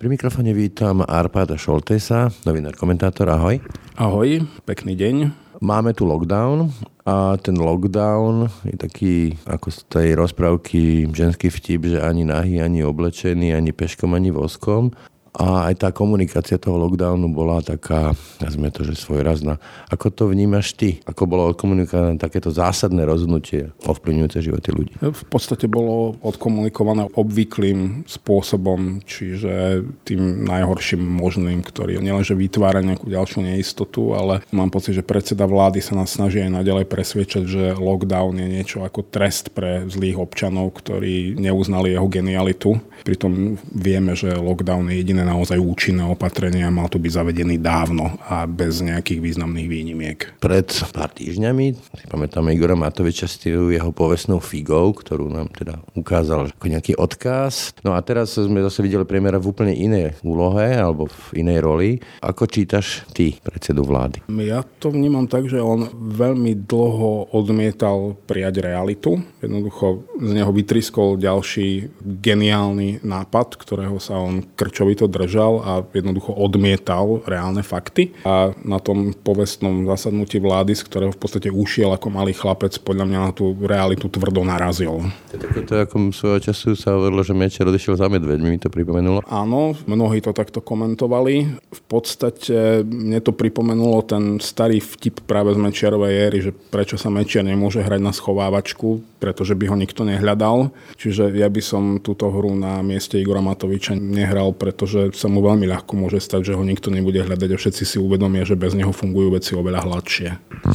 [0.00, 3.28] Pri mikrofone vítam Arpada Šoltesa, novinár, komentátor.
[3.28, 3.60] Ahoj.
[4.00, 5.16] Ahoj, pekný deň.
[5.60, 6.72] Máme tu lockdown
[7.04, 12.80] a ten lockdown je taký, ako z tej rozprávky ženský vtip, že ani nahý, ani
[12.80, 14.96] oblečený, ani peškom, ani voskom.
[15.30, 19.62] A aj tá komunikácia toho lockdownu bola taká, nazvime to, že svojrazná.
[19.86, 20.98] Ako to vnímaš ty?
[21.06, 24.92] Ako bolo odkomunikované takéto zásadné rozhodnutie ovplyvňujúce životy ľudí?
[24.98, 33.46] V podstate bolo odkomunikované obvyklým spôsobom, čiže tým najhorším možným, ktorý nielenže vytvára nejakú ďalšiu
[33.46, 38.34] neistotu, ale mám pocit, že predseda vlády sa nás snaží aj naďalej presvedčať, že lockdown
[38.34, 42.82] je niečo ako trest pre zlých občanov, ktorí neuznali jeho genialitu.
[43.06, 48.16] Pritom vieme, že lockdown je jediné jediné naozaj účinné opatrenia, mal tu byť zavedený dávno
[48.24, 50.18] a bez nejakých významných výnimiek.
[50.40, 56.48] Pred pár týždňami si pamätáme Igora Matoviča s jeho povestnou figou, ktorú nám teda ukázal
[56.56, 57.76] ako nejaký odkaz.
[57.84, 61.90] No a teraz sme zase videli premiéra v úplne inej úlohe alebo v inej roli.
[62.24, 64.24] Ako čítaš ty predsedu vlády?
[64.40, 69.20] Ja to vnímam tak, že on veľmi dlho odmietal prijať realitu.
[69.44, 77.20] Jednoducho z neho vytriskol ďalší geniálny nápad, ktorého sa on krčovito držal a jednoducho odmietal
[77.26, 78.14] reálne fakty.
[78.24, 83.04] A na tom povestnom zasadnutí vlády, z ktorého v podstate ušiel ako malý chlapec, podľa
[83.10, 85.10] mňa na tú realitu tvrdo narazil.
[85.34, 89.26] To je ako svojho času sa hovorilo, že Mečer odišiel za medveďmi, mi to pripomenulo.
[89.26, 91.34] Áno, mnohí to takto komentovali.
[91.70, 97.08] V podstate mne to pripomenulo ten starý vtip práve z Mečiarovej éry, že prečo sa
[97.08, 100.68] Mečiar nemôže hrať na schovávačku, pretože by ho nikto nehľadal.
[101.00, 105.64] Čiže ja by som túto hru na mieste Igora Matoviča nehral, pretože sa mu veľmi
[105.64, 108.92] ľahko môže stať, že ho nikto nebude hľadať a všetci si uvedomia, že bez neho
[108.92, 110.28] fungujú veci oveľa hladšie.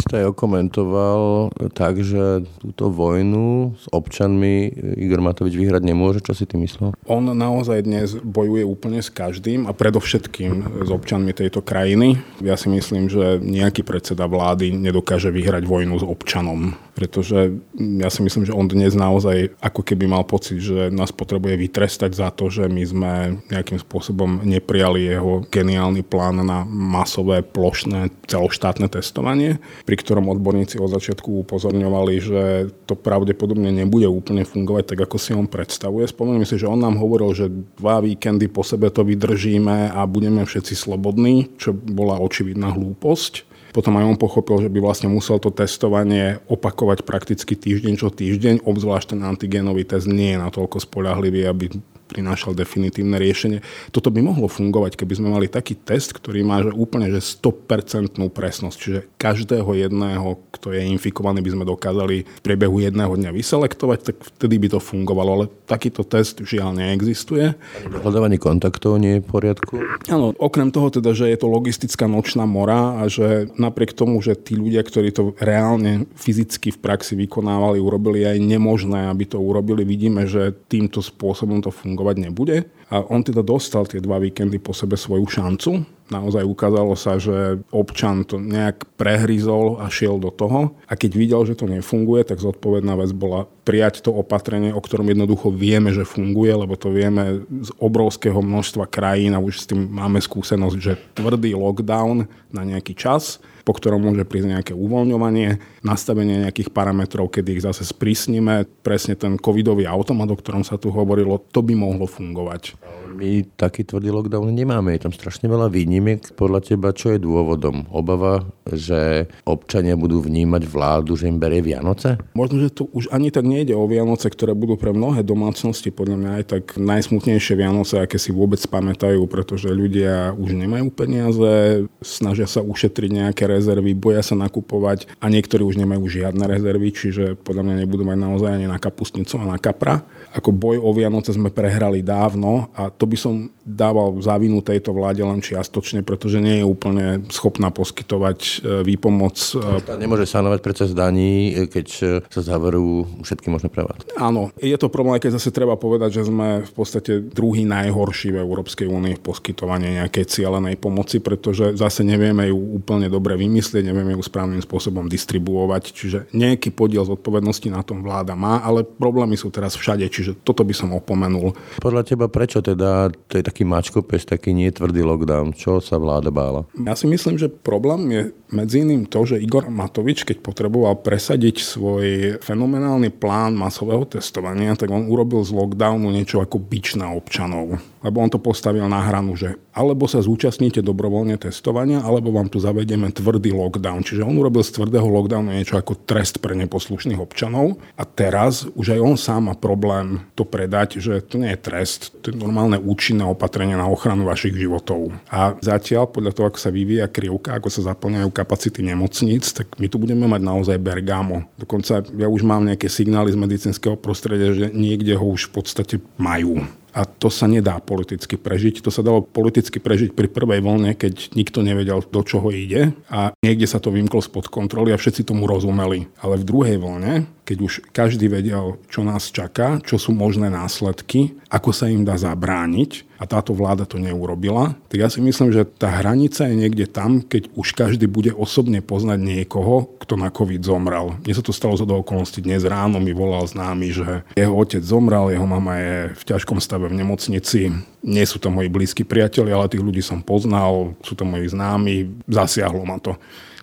[0.05, 6.19] Ste okomentoval tak, že túto vojnu s občanmi Igor Matovič vyhrať nemôže.
[6.25, 6.97] Čo si ty myslel?
[7.05, 12.17] On naozaj dnes bojuje úplne s každým a predovšetkým s občanmi tejto krajiny.
[12.41, 18.23] Ja si myslím, že nejaký predseda vlády nedokáže vyhrať vojnu s občanom, pretože ja si
[18.23, 22.47] myslím, že on dnes naozaj ako keby mal pocit, že nás potrebuje vytrestať za to,
[22.47, 23.13] že my sme
[23.51, 30.95] nejakým spôsobom neprijali jeho geniálny plán na masové, plošné, celoštátne testovanie, pri ktorom odborníci od
[30.95, 32.43] začiatku upozorňovali, že
[32.87, 36.07] to pravdepodobne nebude úplne fungovať tak, ako si on predstavuje.
[36.07, 40.47] Spomeniem si, že on nám hovoril, že dva víkendy po sebe to vydržíme a budeme
[40.47, 43.54] všetci slobodní, čo bola očividná hlúposť.
[43.75, 48.63] Potom aj on pochopil, že by vlastne musel to testovanie opakovať prakticky týždeň čo týždeň,
[48.63, 51.75] obzvlášť ten antigénový test nie je natoľko spolahlivý, aby
[52.15, 53.59] prinášal definitívne riešenie.
[53.91, 58.15] Toto by mohlo fungovať, keby sme mali taký test, ktorý má že úplne že 100%
[58.31, 58.77] presnosť.
[58.79, 64.15] Čiže každého jedného, kto je infikovaný, by sme dokázali v priebehu jedného dňa vyselektovať, tak
[64.39, 65.29] vtedy by to fungovalo.
[65.35, 67.59] Ale takýto test žiaľ neexistuje.
[67.91, 69.75] Hľadávanie kontaktov nie je v poriadku?
[70.07, 74.39] Áno, okrem toho teda, že je to logistická nočná mora a že napriek tomu, že
[74.39, 79.83] tí ľudia, ktorí to reálne fyzicky v praxi vykonávali, urobili aj nemožné, aby to urobili,
[79.83, 82.69] vidíme, že týmto spôsobom to funguje fungovať nebude.
[82.93, 85.81] A on teda dostal tie dva víkendy po sebe svoju šancu.
[86.13, 90.77] Naozaj ukázalo sa, že občan to nejak prehryzol a šiel do toho.
[90.85, 95.09] A keď videl, že to nefunguje, tak zodpovedná vec bola prijať to opatrenie, o ktorom
[95.09, 99.89] jednoducho vieme, že funguje, lebo to vieme z obrovského množstva krajín a už s tým
[99.89, 106.45] máme skúsenosť, že tvrdý lockdown na nejaký čas po ktorom môže prísť nejaké uvoľňovanie, nastavenie
[106.45, 108.69] nejakých parametrov, kedy ich zase sprísnime.
[108.85, 112.77] Presne ten covidový automat, o ktorom sa tu hovorilo, to by mohlo fungovať.
[113.15, 116.35] My taký tvrdý lockdown nemáme, je tam strašne veľa výnimiek.
[116.35, 117.87] Podľa teba, čo je dôvodom?
[117.87, 122.19] Obava, že občania budú vnímať vládu, že im berie Vianoce?
[122.35, 126.17] Možno, že tu už ani tak nejde o Vianoce, ktoré budú pre mnohé domácnosti podľa
[126.19, 132.51] mňa aj tak najsmutnejšie Vianoce, aké si vôbec pamätajú, pretože ľudia už nemajú peniaze, snažia
[132.51, 137.63] sa ušetriť nejaké rezervy, boja sa nakupovať a niektorí už nemajú žiadne rezervy, čiže podľa
[137.63, 140.03] mňa nebudú mať naozaj ani na kapustnicu a na kapra.
[140.35, 145.25] Ako boj o Vianoce sme prehrali dávno a to by som dával závinu tejto vláde
[145.25, 148.51] len čiastočne, pretože nie je úplne schopná poskytovať e,
[148.85, 149.57] výpomoc.
[149.57, 153.97] Štát nemôže sanovať predsa zdaní, e, keď e, sa zaverú všetky možné práva.
[154.21, 158.41] Áno, je to problém, keď zase treba povedať, že sme v podstate druhý najhorší v
[158.45, 164.13] Európskej únii v poskytovaní nejakej cieľenej pomoci, pretože zase nevieme ju úplne dobre vymyslieť, nevieme
[164.13, 169.49] ju správnym spôsobom distribuovať, čiže nejaký podiel zodpovednosti na tom vláda má, ale problémy sú
[169.49, 171.57] teraz všade, čiže toto by som opomenul.
[171.81, 175.55] Podľa teba prečo teda to je taký mačkopes, taký nie tvrdý lockdown?
[175.55, 176.67] Čo sa vláda bála?
[176.75, 181.63] Ja si myslím, že problém je medzi iným to, že Igor Matovič, keď potreboval presadiť
[181.63, 187.79] svoj fenomenálny plán masového testovania, tak on urobil z lockdownu niečo ako bič na občanov
[188.05, 192.61] lebo on to postavil na hranu, že alebo sa zúčastníte dobrovoľne testovania, alebo vám tu
[192.61, 194.05] zavedieme tvrdý lockdown.
[194.05, 198.95] Čiže on urobil z tvrdého lockdownu niečo ako trest pre neposlušných občanov a teraz už
[198.95, 202.77] aj on sám má problém to predať, že to nie je trest, to je normálne
[202.77, 203.44] účinné opatrenie
[203.77, 205.13] na ochranu vašich životov.
[205.29, 209.87] A zatiaľ, podľa toho, ako sa vyvíja krivka, ako sa zaplňajú kapacity nemocníc, tak my
[209.89, 211.47] tu budeme mať naozaj Bergamo.
[211.55, 215.95] Dokonca ja už mám nejaké signály z medicínskeho prostredia, že niekde ho už v podstate
[216.17, 216.65] majú.
[216.95, 218.79] A to sa nedá politicky prežiť.
[218.79, 223.35] To sa dalo politicky prežiť pri prvej vlne, keď nikto nevedel, do čoho ide a
[223.43, 226.07] niekde sa to vymklo spod kontroly a všetci tomu rozumeli.
[226.23, 231.37] Ale v druhej vlne, keď už každý vedel, čo nás čaká, čo sú možné následky,
[231.47, 235.63] ako sa im dá zabrániť, a táto vláda to neurobila, tak ja si myslím, že
[235.63, 240.59] tá hranica je niekde tam, keď už každý bude osobne poznať niekoho, kto na COVID
[240.59, 241.15] zomrel.
[241.23, 242.43] Mne sa to stalo zo okolností.
[242.43, 246.91] Dnes ráno mi volal známy, že jeho otec zomrel, jeho mama je v ťažkom stave
[246.91, 247.71] v nemocnici.
[248.03, 252.19] Nie sú to moji blízki priatelia, ale tých ľudí som poznal, sú to moji známi,
[252.27, 253.15] zasiahlo ma to.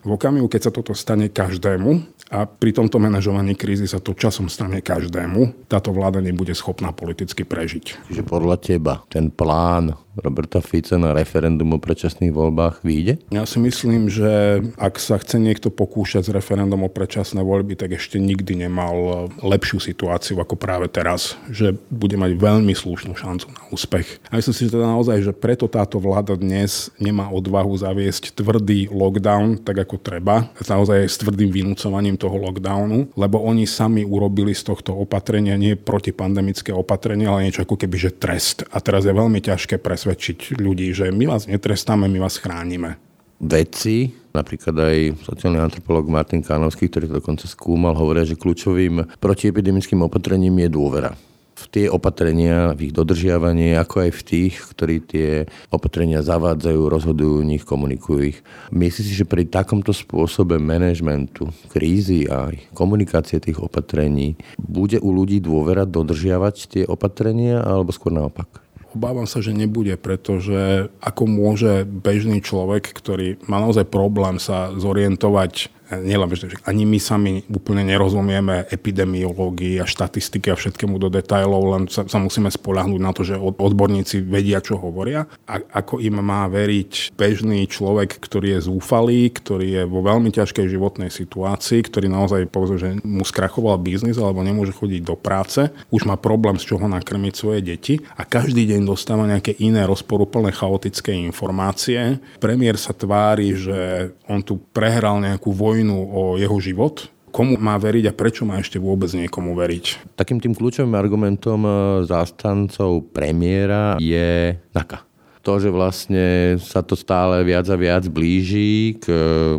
[0.02, 4.48] V okamihu, keď sa toto stane každému, a pri tomto manažovaní krízy sa to časom
[4.48, 5.68] stane každému.
[5.68, 8.08] Táto vláda nebude schopná politicky prežiť.
[8.08, 13.24] Čiže podľa teba ten plán Roberta Fica na referendum o predčasných voľbách vyjde?
[13.32, 17.96] Ja si myslím, že ak sa chce niekto pokúšať s referendum o predčasné voľby, tak
[17.96, 23.62] ešte nikdy nemal lepšiu situáciu ako práve teraz, že bude mať veľmi slušnú šancu na
[23.72, 24.20] úspech.
[24.28, 28.92] A myslím si, že teda naozaj, že preto táto vláda dnes nemá odvahu zaviesť tvrdý
[28.92, 34.72] lockdown, tak ako treba, naozaj s tvrdým vynúcovaním toho lockdownu, lebo oni sami urobili z
[34.72, 38.64] tohto opatrenia nie protipandemické opatrenie, ale niečo ako keby, že trest.
[38.72, 42.98] A teraz je veľmi ťažké pre presvedčiť ľudí, že my vás netrestáme, my vás chránime.
[43.38, 50.02] Vedci, napríklad aj sociálny antropolog Martin Kánovský, ktorý to dokonca skúmal, hovoria, že kľúčovým protiepidemickým
[50.02, 51.14] opatrením je dôvera
[51.54, 57.38] v tie opatrenia, v ich dodržiavanie, ako aj v tých, ktorí tie opatrenia zavádzajú, rozhodujú
[57.38, 58.42] o nich, komunikujú ich.
[58.74, 65.38] Myslíš si, že pri takomto spôsobe manažmentu krízy a komunikácie tých opatrení bude u ľudí
[65.38, 68.61] dôvera dodržiavať tie opatrenia alebo skôr naopak?
[68.92, 75.81] Obávam sa, že nebude, pretože ako môže bežný človek, ktorý má naozaj problém sa zorientovať
[76.00, 81.82] nielen že ani my sami úplne nerozumieme epidemiológii a štatistiky a všetkému do detajlov, len
[81.90, 85.26] sa, sa musíme spolahnúť na to, že odborníci vedia, čo hovoria.
[85.48, 90.66] A ako im má veriť bežný človek, ktorý je zúfalý, ktorý je vo veľmi ťažkej
[90.68, 96.06] životnej situácii, ktorý naozaj povedzme, že mu skrachoval biznis alebo nemôže chodiť do práce, už
[96.06, 101.10] má problém z čoho nakrmiť svoje deti a každý deň dostáva nejaké iné rozporúplné chaotické
[101.12, 102.22] informácie.
[102.38, 107.74] Premiér sa tvári, že on tu prehral nejakú vojnu vojnu o jeho život, komu má
[107.74, 110.14] veriť a prečo má ešte vôbec niekomu veriť.
[110.14, 111.70] Takým tým kľúčovým argumentom e,
[112.06, 115.11] zástancov premiéra je NAKA
[115.42, 119.10] to, že vlastne sa to stále viac a viac blíži k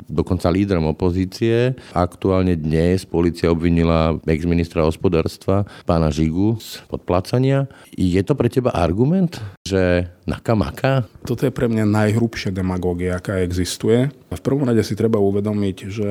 [0.08, 1.76] dokonca lídrom opozície.
[1.91, 7.67] Aktuálne dnes policia obvinila ex-ministra hospodárstva pána Žigu z podplácania.
[7.93, 11.04] Je to pre teba argument, že nakamaka?
[11.28, 14.08] Toto je pre mňa najhrubšia demagógia, aká existuje.
[14.34, 16.10] V prvom rade si treba uvedomiť, že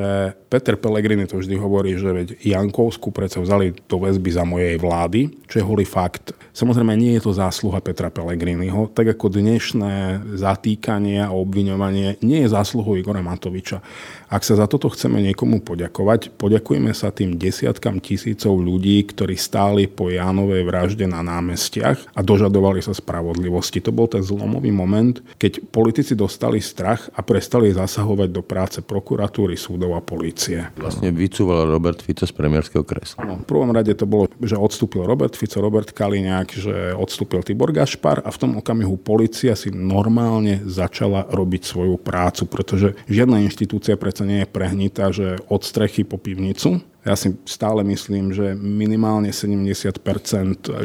[0.52, 5.32] Peter Pellegrini to vždy hovorí, že veď Jankovsku predsa vzali do väzby za mojej vlády,
[5.48, 6.36] čo je holý fakt.
[6.52, 12.48] Samozrejme, nie je to zásluha Petra Pellegriniho, tak ako dnešné zatýkanie a obviňovanie nie je
[12.50, 13.78] zásluhou Igora Matoviča.
[14.26, 19.86] Ak sa za toto chceme niekomu poďakovať, poďakujeme sa tým desiatkam tisícov ľudí, ktorí stáli
[19.86, 23.78] po Jánovej vražde na námestiach a dožadovali sa spravodlivosti.
[23.86, 29.54] To bol ten zlomový moment, keď politici dostali strach a prestali zasahovať do práce prokuratúry,
[29.54, 30.74] súdov a polície.
[30.74, 33.30] Vlastne vycúval Robert Fico z premiérskeho kresla.
[33.30, 37.70] No, v prvom rade to bolo, že odstúpil Robert Fico, Robert Kaliňák, že odstúpil Tibor
[37.70, 43.98] Gašpar a v tom okamihu policia si normálne začala robiť svoju prácu, pretože žiadna inštitúcia
[44.00, 46.80] predsa nie je prehnitá, že od strechy po pivnicu.
[47.02, 49.98] Ja si stále myslím, že minimálne 70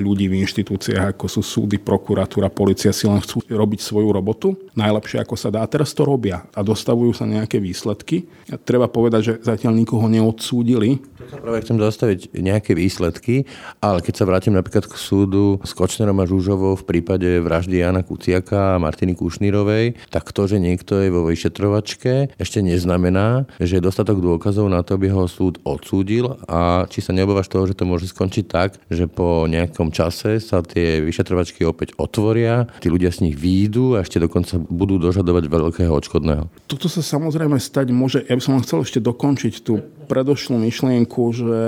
[0.02, 4.58] ľudí v inštitúciách, ako sú súdy, prokuratúra, policia, si len chcú robiť svoju robotu.
[4.78, 5.66] Najlepšie, ako sa dá.
[5.66, 8.30] Teraz to robia a dostavujú sa nejaké výsledky.
[8.54, 11.02] A treba povedať, že zatiaľ nikoho neodsúdili.
[11.18, 13.50] To sa práve chcem zastaviť nejaké výsledky,
[13.82, 18.06] ale keď sa vrátim napríklad k súdu s Kočnerom a Žužovou v prípade vraždy Jana
[18.06, 23.86] Kuciaka a Martiny Kušnírovej, tak to, že niekto je vo vyšetrovačke, ešte neznamená, že je
[23.90, 27.90] dostatok dôkazov na to, aby ho súd odsúdil a či sa neobávaš toho, že to
[27.90, 33.26] môže skončiť tak, že po nejakom čase sa tie vyšetrovačky opäť otvoria, tí ľudia z
[33.26, 36.52] nich výjdu a ešte dokonca budú dožadovať veľkého odškodného.
[36.68, 38.24] Toto sa samozrejme stať môže.
[38.28, 41.62] Ja by som chcel ešte dokončiť tú predošlú myšlienku, že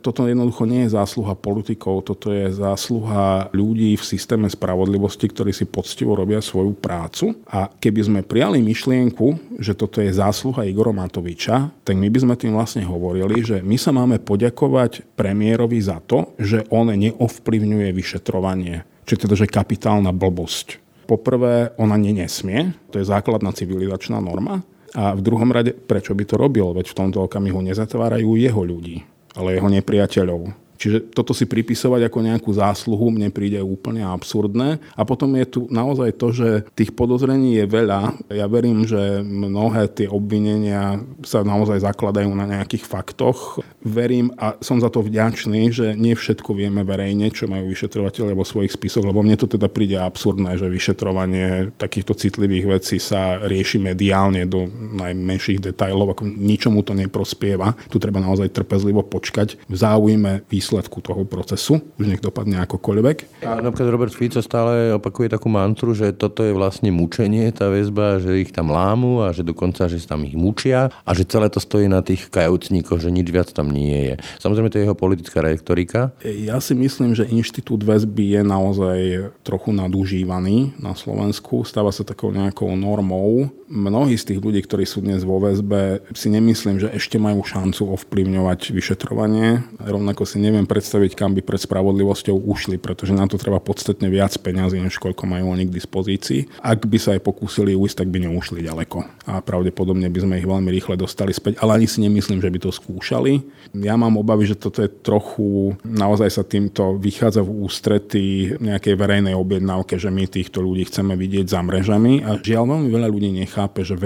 [0.00, 5.68] toto jednoducho nie je zásluha politikov, toto je zásluha ľudí v systéme spravodlivosti, ktorí si
[5.68, 7.36] poctivo robia svoju prácu.
[7.52, 12.34] A keby sme prijali myšlienku, že toto je zásluha Igora Matoviča, tak my by sme
[12.34, 18.88] tým vlastne hovorili, že my sa máme poďakovať premiérovi za to, že on neovplyvňuje vyšetrovanie.
[19.02, 20.81] Čiže teda, že kapitálna blbosť.
[21.06, 24.62] Poprvé, ona nenesmie, to je základná civilizačná norma.
[24.92, 26.76] A v druhom rade, prečo by to robil?
[26.76, 30.61] Veď v tomto okamihu nezatvárajú jeho ľudí, ale jeho nepriateľov.
[30.82, 34.82] Čiže toto si pripisovať ako nejakú zásluhu mne príde úplne absurdné.
[34.98, 38.18] A potom je tu naozaj to, že tých podozrení je veľa.
[38.34, 43.62] Ja verím, že mnohé tie obvinenia sa naozaj zakladajú na nejakých faktoch.
[43.78, 48.42] Verím a som za to vďačný, že nie všetko vieme verejne, čo majú vyšetrovateľe vo
[48.42, 53.78] svojich spisoch, lebo mne to teda príde absurdné, že vyšetrovanie takýchto citlivých vecí sa rieši
[53.78, 54.66] mediálne do
[54.98, 57.78] najmenších detajlov, ako ničomu to neprospieva.
[57.86, 63.44] Tu treba naozaj trpezlivo počkať v záujme výsledku toho procesu, už nech dopadne akokoľvek.
[63.44, 68.22] A napríklad Robert Fico stále opakuje takú mantru, že toto je vlastne mučenie, tá väzba,
[68.22, 71.58] že ich tam lámu a že dokonca, že tam ich mučia a že celé to
[71.58, 74.14] stojí na tých kajúcníkoch, že nič viac tam nie je.
[74.38, 76.14] Samozrejme, to je jeho politická retorika.
[76.22, 78.98] Ja si myslím, že inštitút väzby je naozaj
[79.42, 81.66] trochu nadužívaný na Slovensku.
[81.66, 83.50] Stáva sa takou nejakou normou.
[83.72, 87.88] Mnohí z tých ľudí, ktorí sú dnes vo väzbe, si nemyslím, že ešte majú šancu
[87.96, 89.64] ovplyvňovať vyšetrovanie.
[89.80, 94.36] Rovnako si neviem predstaviť, kam by pred spravodlivosťou ušli, pretože na to treba podstatne viac
[94.36, 96.60] peňazí, než koľko majú oni k dispozícii.
[96.60, 99.08] Ak by sa aj pokúsili ujsť, tak by neušli ďaleko.
[99.32, 102.58] A pravdepodobne by sme ich veľmi rýchle dostali späť, ale ani si nemyslím, že by
[102.60, 103.40] to skúšali.
[103.72, 109.32] Ja mám obavy, že toto je trochu, naozaj sa týmto vychádza v ústrety nejakej verejnej
[109.32, 113.32] objednávke, že my týchto ľudí chceme vidieť za mrežami a žiaľ veľmi veľa ľudí
[113.62, 113.96] nechápe, že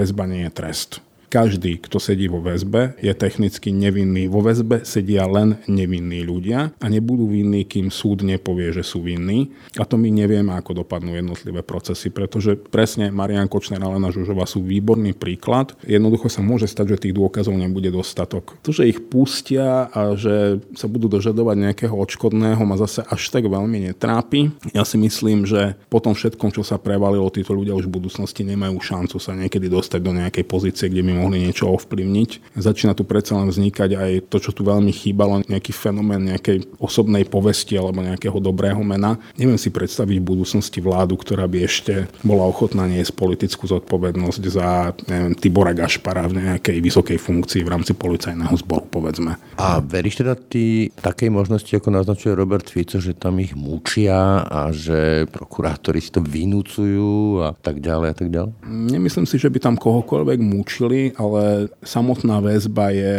[0.45, 1.06] je trest.
[1.27, 4.31] Každý, kto sedí vo väzbe, je technicky nevinný.
[4.31, 9.51] Vo väzbe sedia len nevinní ľudia a nebudú vinní, kým súd nepovie, že sú vinní.
[9.75, 14.47] A to my nevieme, ako dopadnú jednotlivé procesy, pretože presne Marian Kočner a Lena Žužová
[14.47, 15.75] sú výborný príklad.
[15.83, 18.55] Jednoducho sa môže stať, že tých dôkazov nebude dostatok.
[18.63, 23.43] To, že ich pustia a že sa budú dožadovať nejakého odškodného, ma zase až tak
[23.51, 24.55] veľmi netrápi.
[24.71, 28.47] Ja si myslím, že po tom všetkom, čo sa prevalilo, títo ľudia už v budúcnosti
[28.47, 32.57] nemajú šancu sa niekedy dostať do nejakej pozície, kde by mohli niečo ovplyvniť.
[32.57, 37.25] Začína tu predsa len vznikať aj to, čo tu veľmi chýbalo, nejaký fenomén nejakej osobnej
[37.25, 39.17] povesti alebo nejakého dobrého mena.
[39.35, 44.93] Neviem si predstaviť v budúcnosti vládu, ktorá by ešte bola ochotná niesť politickú zodpovednosť za
[45.09, 49.39] neviem, Tibora Gašpara v nejakej vysokej funkcii v rámci policajného zboru, povedzme.
[49.57, 54.69] A veríš teda ty takej možnosti, ako naznačuje Robert Fico, že tam ich mučia a
[54.69, 58.51] že prokurátori si to vynúcujú a tak ďalej a tak ďalej?
[58.67, 63.17] Nemyslím si, že by tam kohokoľvek mučili ale samotná väzba je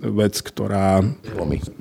[0.00, 1.04] vec, ktorá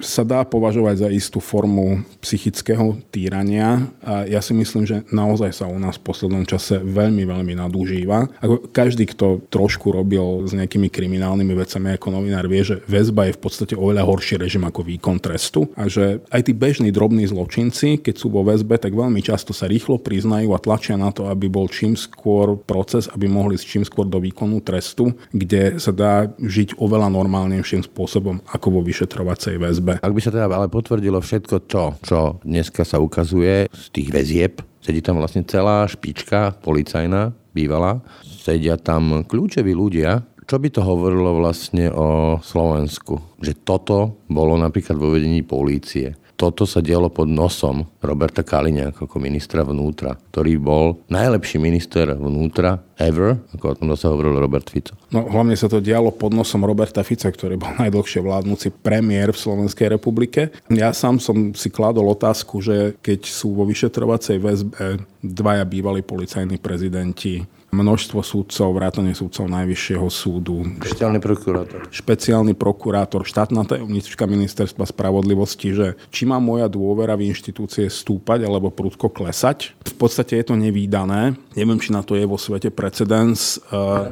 [0.03, 5.65] sa dá považovať za istú formu psychického týrania a ja si myslím, že naozaj sa
[5.69, 8.27] u nás v poslednom čase veľmi, veľmi nadúžíva.
[8.41, 13.37] Ako každý, kto trošku robil s nejakými kriminálnymi vecami ako novinár, vie, že väzba je
[13.37, 18.01] v podstate oveľa horší režim ako výkon trestu a že aj tí bežní drobní zločinci,
[18.01, 21.47] keď sú vo väzbe, tak veľmi často sa rýchlo priznajú a tlačia na to, aby
[21.47, 25.13] bol čím skôr proces, aby mohli s čím skôr do výkonu trestu,
[25.45, 29.93] kde sa dá žiť oveľa normálnejším spôsobom ako vo vyšetrovacej väzbe.
[30.01, 34.65] Ak by sa teda ale potvrdilo všetko to, čo dneska sa ukazuje z tých väzieb,
[34.81, 41.41] sedí tam vlastne celá špička policajná, bývalá, sedia tam kľúčoví ľudia, čo by to hovorilo
[41.41, 43.17] vlastne o Slovensku?
[43.41, 43.97] Že toto
[44.29, 50.19] bolo napríklad vo vedení polície toto sa dialo pod nosom Roberta Kaliňa ako ministra vnútra,
[50.31, 54.95] ktorý bol najlepší minister vnútra ever, ako o tom sa hovoril Robert Fico.
[55.11, 59.41] No hlavne sa to dialo pod nosom Roberta Fica, ktorý bol najdlhšie vládnúci premiér v
[59.41, 60.51] Slovenskej republike.
[60.71, 66.59] Ja sám som si kladol otázku, že keď sú vo vyšetrovacej väzbe dvaja bývalí policajní
[66.61, 67.43] prezidenti,
[67.75, 70.63] množstvo súdcov, vrátane súdcov Najvyššieho súdu.
[70.79, 71.79] Špeciálny prokurátor.
[71.91, 78.71] Špeciálny prokurátor, štátna tajomnička ministerstva spravodlivosti, že či má moja dôvera v inštitúcie stúpať alebo
[78.71, 79.75] prudko klesať.
[79.83, 81.35] V podstate je to nevýdané.
[81.59, 83.59] Neviem, či na to je vo svete precedens.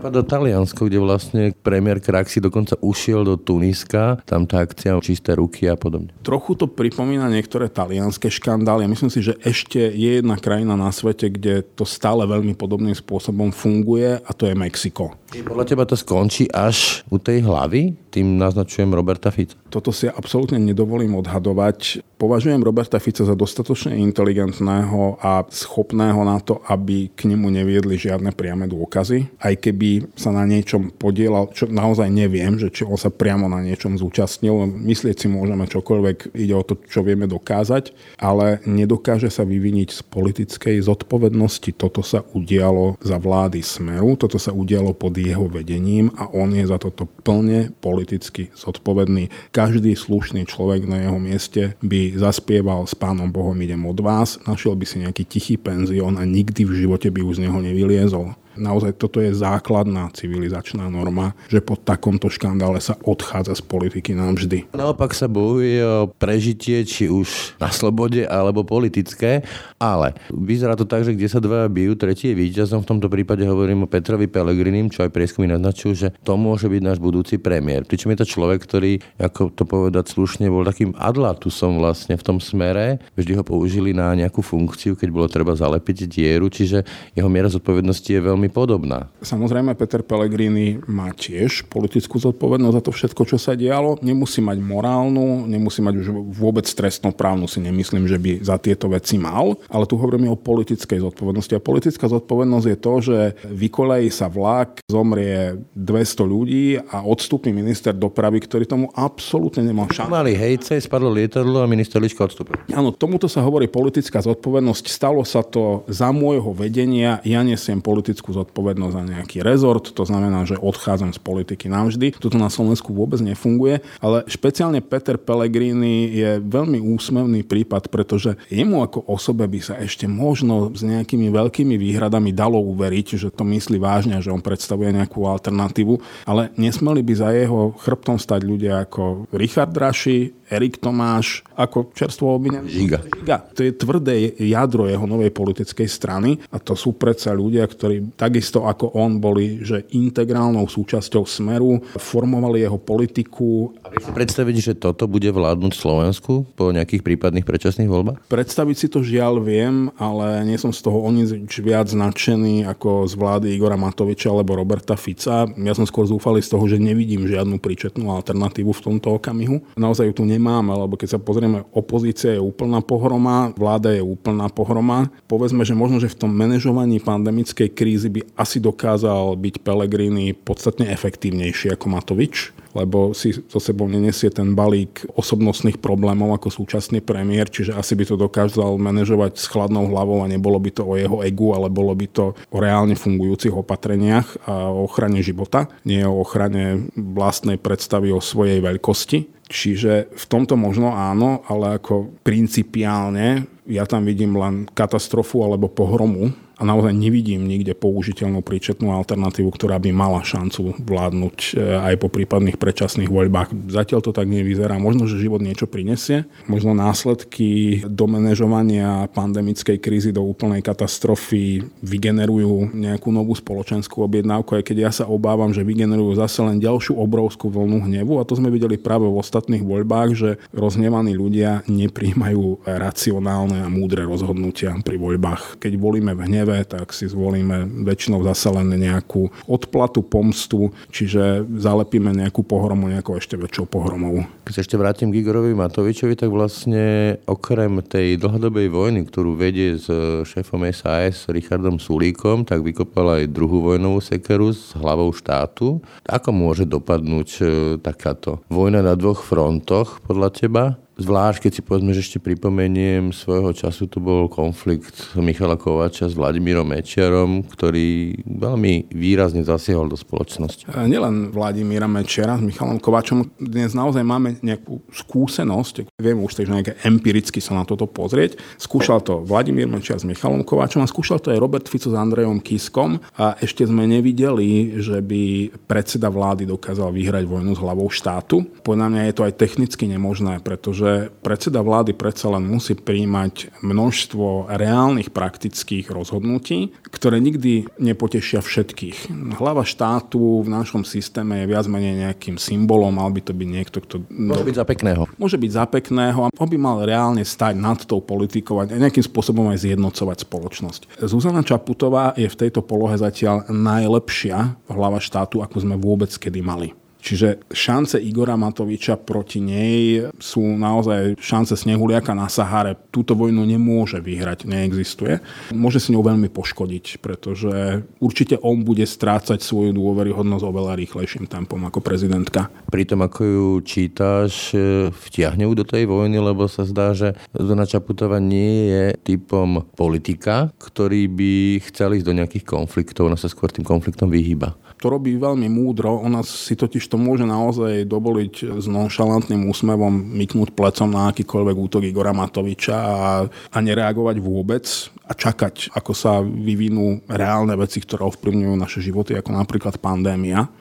[0.03, 5.71] Do Taliansko, kde vlastne premiér Kraxi dokonca ušiel do Tuniska, tam tá akcia čisté ruky
[5.71, 6.11] a podobne.
[6.25, 8.83] Trochu to pripomína niektoré talianské škandály.
[8.83, 12.97] Ja myslím si, že ešte je jedna krajina na svete, kde to stále veľmi podobným
[12.97, 15.15] spôsobom funguje a to je Mexiko.
[15.31, 17.95] Podľa teba to skončí až u tej hlavy?
[18.11, 19.62] Tým naznačujem Roberta Fica.
[19.73, 22.05] Toto si absolútne nedovolím odhadovať.
[22.21, 28.37] Považujem Roberta Fica za dostatočne inteligentného a schopného na to, aby k nemu neviedli žiadne
[28.37, 29.33] priame dôkazy.
[29.41, 33.65] Aj keby sa na niečom podielal, čo naozaj neviem, že či on sa priamo na
[33.65, 34.69] niečom zúčastnil.
[34.69, 40.01] Myslieť si môžeme čokoľvek, ide o to, čo vieme dokázať, ale nedokáže sa vyviniť z
[40.05, 41.73] politickej zodpovednosti.
[41.73, 46.61] Toto sa udialo za vlády Smeru, toto sa udialo pod jeho vedením a on je
[46.61, 49.33] za toto plne politicky zodpovedný.
[49.63, 54.75] Každý slušný človek na jeho mieste by zaspieval s pánom Bohom idem od vás, našiel
[54.75, 58.35] by si nejaký tichý penzión a nikdy v živote by už z neho nevyliezol.
[58.53, 64.69] Naozaj toto je základná civilizačná norma, že po takomto škandále sa odchádza z politiky navždy.
[64.77, 69.41] Naopak sa bojuje o prežitie, či už na slobode, alebo politické,
[69.81, 72.85] ale vyzerá to tak, že kde sa dva bijú, tretí je víťazom.
[72.85, 76.81] V tomto prípade hovorím o Petrovi Pelegrinim, čo aj prieskumy naznačujú, že to môže byť
[76.81, 77.83] náš budúci premiér.
[77.83, 82.37] Pričom je to človek, ktorý, ako to povedať slušne, bol takým adlatusom vlastne v tom
[82.37, 83.01] smere.
[83.17, 86.85] Vždy ho použili na nejakú funkciu, keď bolo treba zalepiť dieru, čiže
[87.17, 89.11] jeho miera zodpovednosti je veľmi podobná.
[89.21, 93.99] Samozrejme, Peter Pellegrini má tiež politickú zodpovednosť za to všetko, čo sa dialo.
[94.01, 99.15] Nemusí mať morálnu, nemusí mať už vôbec trestnoprávnu, si nemyslím, že by za tieto veci
[99.21, 101.53] mal, ale tu hovoríme o politickej zodpovednosti.
[101.55, 103.17] A politická zodpovednosť je to, že
[103.47, 110.11] vykolejí sa vlak, zomrie 200 ľudí a odstúpi minister dopravy, ktorý tomu absolútne nemal šancu.
[110.11, 112.57] Mali hejce, spadlo lietadlo a minister Lička odstúpil.
[112.73, 114.85] Áno, tomuto sa hovorí politická zodpovednosť.
[114.89, 117.21] Stalo sa to za môjho vedenia.
[117.21, 122.17] Ja nesiem politickú zodpovednosť za nejaký rezort, to znamená, že odchádzam z politiky navždy.
[122.17, 128.83] Toto na Slovensku vôbec nefunguje, ale špeciálne Peter Pellegrini je veľmi úsmevný prípad, pretože jemu
[128.83, 133.77] ako osobe by sa ešte možno s nejakými veľkými výhradami dalo uveriť, že to myslí
[133.77, 139.29] vážne, že on predstavuje nejakú alternatívu, ale nesmeli by za jeho chrbtom stať ľudia ako
[139.35, 142.69] Richard Raši, Erik Tomáš, ako čerstvo obvinený.
[142.69, 142.99] Žiga.
[143.09, 143.37] Žiga.
[143.57, 148.63] To je tvrdé jadro jeho novej politickej strany a to sú predsa ľudia, ktorí takisto
[148.63, 153.75] ako on boli, že integrálnou súčasťou Smeru, formovali jeho politiku.
[153.83, 158.23] A si predstaviť, že toto bude vládnuť Slovensku po nejakých prípadných predčasných voľbách?
[158.31, 163.11] Predstaviť si to žiaľ viem, ale nie som z toho o nič viac nadšený ako
[163.11, 165.43] z vlády Igora Matoviča alebo Roberta Fica.
[165.59, 169.59] Ja som skôr zúfalý z toho, že nevidím žiadnu príčetnú alternatívu v tomto okamihu.
[169.75, 174.47] Naozaj ju tu nemáme, lebo keď sa pozrieme, opozícia je úplná pohroma, vláda je úplná
[174.47, 175.09] pohroma.
[175.27, 180.93] Povedzme, že možno, že v tom manažovaní pandemickej krízy by asi dokázal byť Pelegrini podstatne
[180.93, 187.47] efektívnejší ako Matovič lebo si so sebou nenesie ten balík osobnostných problémov ako súčasný premiér,
[187.47, 191.21] čiže asi by to dokázal manažovať s chladnou hlavou a nebolo by to o jeho
[191.21, 196.25] egu, ale bolo by to o reálne fungujúcich opatreniach a o ochrane života, nie o
[196.25, 199.45] ochrane vlastnej predstavy o svojej veľkosti.
[199.53, 206.33] Čiže v tomto možno áno, ale ako principiálne ja tam vidím len katastrofu alebo pohromu
[206.63, 212.07] a naozaj nevidím nikde použiteľnú príčetnú alternatívu, ktorá by mala šancu vládnuť e, aj po
[212.07, 213.51] prípadných predčasných voľbách.
[213.67, 214.79] Zatiaľ to tak nevyzerá.
[214.79, 216.23] Možno, že život niečo prinesie.
[216.47, 224.77] Možno následky domenežovania pandemickej krízy do úplnej katastrofy vygenerujú nejakú novú spoločenskú objednávku, aj keď
[224.87, 228.23] ja sa obávam, že vygenerujú zase len ďalšiu obrovskú vlnu hnevu.
[228.23, 234.07] A to sme videli práve v ostatných voľbách, že rozhnevaní ľudia nepríjmajú racionálne a múdre
[234.07, 235.59] rozhodnutia pri voľbách.
[235.59, 241.49] Keď volíme v hnevu, hneve, tak si zvolíme väčšinou zase len nejakú odplatu, pomstu, čiže
[241.57, 244.29] zalepíme nejakú pohromu nejakou ešte väčšou pohromou.
[244.45, 249.89] Keď ešte vrátim k Igorovi Matovičovi, tak vlastne okrem tej dlhodobej vojny, ktorú vedie s
[250.29, 255.81] šéfom SAS Richardom Sulíkom, tak vykopal aj druhú vojnovú sekeru s hlavou štátu.
[256.05, 257.43] Ako môže dopadnúť e,
[257.81, 260.63] takáto vojna na dvoch frontoch podľa teba?
[260.93, 266.13] Zvlášť, keď si povedzme, že ešte pripomeniem, svojho času tu bol konflikt Michala Kovača s
[266.13, 270.69] Vladimírom Mečiarom, ktorý veľmi výrazne zasiahol do spoločnosti.
[270.69, 276.53] A nielen Vladimíra Mečiara s Michalom Kovačom, dnes naozaj máme nejakú skúsenosť, viem už takže
[276.53, 278.37] nejaké empiricky sa na toto pozrieť.
[278.61, 282.37] Skúšal to Vladimír Mečiar s Michalom Kovačom a skúšal to aj Robert Fico s Andrejom
[282.37, 288.45] Kiskom a ešte sme nevideli, že by predseda vlády dokázal vyhrať vojnu s hlavou štátu.
[288.61, 293.63] Podľa mňa je to aj technicky nemožné, pretože že predseda vlády predsa len musí príjmať
[293.63, 299.07] množstvo reálnych praktických rozhodnutí, ktoré nikdy nepotešia všetkých.
[299.39, 303.77] Hlava štátu v našom systéme je viac menej nejakým symbolom, mal by to byť niekto,
[303.79, 303.95] kto...
[304.11, 305.03] Môže byť za pekného.
[305.15, 309.05] Môže byť za pekného a on by mal reálne stať nad tou politikou a nejakým
[309.07, 310.81] spôsobom aj zjednocovať spoločnosť.
[311.07, 316.82] Zuzana Čaputová je v tejto polohe zatiaľ najlepšia hlava štátu, ako sme vôbec kedy mali.
[317.03, 322.79] Čiže šance Igora Matoviča proti nej sú naozaj šance snehuliaka na Sahare.
[322.95, 325.19] Túto vojnu nemôže vyhrať, neexistuje.
[325.51, 331.59] Môže si ňou veľmi poškodiť, pretože určite on bude strácať svoju dôveryhodnosť oveľa rýchlejším tempom
[331.67, 332.47] ako prezidentka.
[332.71, 337.67] Pri tom, ako ju čítaš, e, vtiahne do tej vojny, lebo sa zdá, že Zona
[337.67, 341.33] Čaputová nie je typom politika, ktorý by
[341.67, 344.55] chcel ísť do nejakých konfliktov, ona sa skôr tým konfliktom vyhýba.
[344.83, 346.03] To robí veľmi múdro.
[346.03, 351.87] Ona si totiž to môže naozaj dovoliť s nonšalantným úsmevom myknúť plecom na akýkoľvek útok
[351.87, 354.67] Igora Matoviča a, a nereagovať vôbec
[355.07, 360.51] a čakať, ako sa vyvinú reálne veci, ktoré ovplyvňujú naše životy, ako napríklad pandémia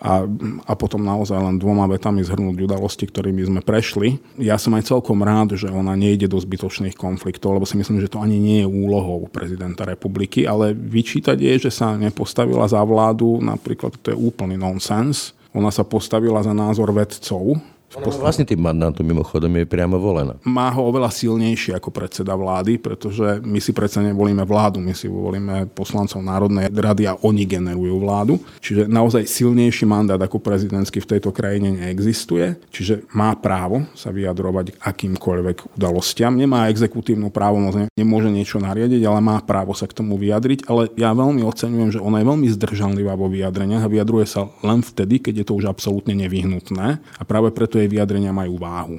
[0.00, 0.24] a,
[0.64, 4.16] a potom naozaj len dvoma vetami zhrnúť udalosti, ktorými sme prešli.
[4.40, 8.08] Ja som aj celkom rád, že ona nejde do zbytočných konfliktov, lebo si myslím, že
[8.08, 13.44] to ani nie je úlohou prezidenta republiky, ale vyčítať je, že sa nepostavila za vládu,
[13.44, 15.36] napríklad to je úplný nonsens.
[15.52, 17.60] Ona sa postavila za názor vedcov,
[17.90, 18.22] Podstate...
[18.22, 20.38] Vlastne tým mandátom mimochodom je priamo volená.
[20.46, 25.10] Má ho oveľa silnejšie ako predseda vlády, pretože my si predsa nevolíme vládu, my si
[25.10, 28.38] volíme poslancov Národnej rady a oni generujú vládu.
[28.62, 32.62] Čiže naozaj silnejší mandát ako prezidentský v tejto krajine neexistuje.
[32.70, 36.38] Čiže má právo sa vyjadrovať akýmkoľvek udalostiam.
[36.38, 40.70] Nemá exekutívnu právomoc, nemôže niečo nariadiť, ale má právo sa k tomu vyjadriť.
[40.70, 44.78] Ale ja veľmi oceňujem, že ona je veľmi zdržanlivá vo vyjadreniach a vyjadruje sa len
[44.86, 47.02] vtedy, keď je to už absolútne nevyhnutné.
[47.02, 48.96] A práve preto jej vyjadrenia majú váhu.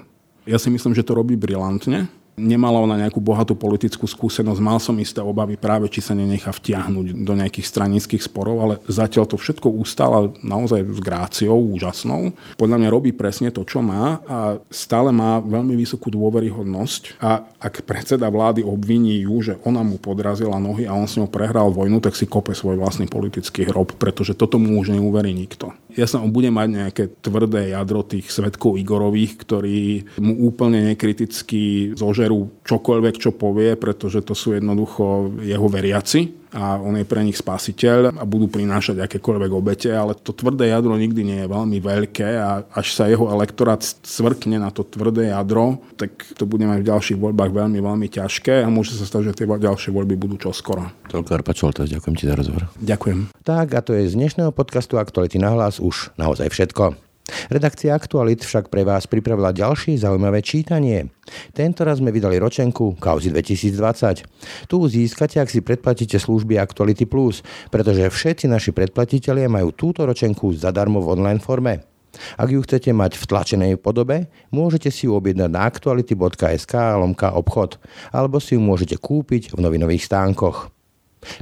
[0.49, 2.09] Ja si myslím, že to robí brilantne
[2.39, 7.27] Nemala ona nejakú bohatú politickú skúsenosť, mal som isté obavy práve, či sa nenechá vtiahnuť
[7.27, 12.31] do nejakých stranických sporov, ale zatiaľ to všetko ustála naozaj s gráciou úžasnou.
[12.55, 17.83] Podľa mňa robí presne to, čo má a stále má veľmi vysokú dôveryhodnosť a ak
[17.83, 21.99] predseda vlády obviní ju, že ona mu podrazila nohy a on s ňou prehral vojnu,
[21.99, 25.75] tak si kope svoj vlastný politický hrob, pretože toto mu už neuverí nikto.
[25.99, 29.79] Ja sa bude mať nejaké tvrdé jadro tých svetkov Igorových, ktorí
[30.23, 36.77] mu úplne nekriticky zože zožerú čokoľvek, čo povie, pretože to sú jednoducho jeho veriaci a
[36.77, 41.21] on je pre nich spasiteľ a budú prinášať akékoľvek obete, ale to tvrdé jadro nikdy
[41.23, 46.11] nie je veľmi veľké a až sa jeho elektorát svrkne na to tvrdé jadro, tak
[46.35, 49.47] to bude mať v ďalších voľbách veľmi, veľmi ťažké a môže sa stať, že tie
[49.47, 50.91] ďalšie voľby budú čoskoro.
[51.07, 52.67] Toľko Arpa Čoltes, ďakujem ti za rozhovor.
[52.79, 53.31] Ďakujem.
[53.43, 57.10] Tak a to je z dnešného podcastu Aktuality na hlas už naozaj všetko.
[57.51, 61.11] Redakcia Aktualit však pre vás pripravila ďalšie zaujímavé čítanie.
[61.55, 64.67] Tento raz sme vydali ročenku Kauzy 2020.
[64.67, 70.51] Tu získate, ak si predplatíte služby Aktuality Plus, pretože všetci naši predplatitelia majú túto ročenku
[70.55, 71.87] zadarmo v online forme.
[72.35, 77.79] Ak ju chcete mať v tlačenej podobe, môžete si ju objednať na aktuality.sk lomka obchod,
[78.11, 80.80] alebo si ju môžete kúpiť v novinových stánkoch.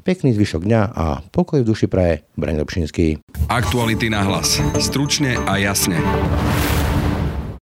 [0.03, 3.23] Pekný zvyšok dňa a pokoj v duši praje Braň Dobšinský.
[3.47, 4.59] Aktuality na hlas.
[4.77, 5.99] Stručne a jasne.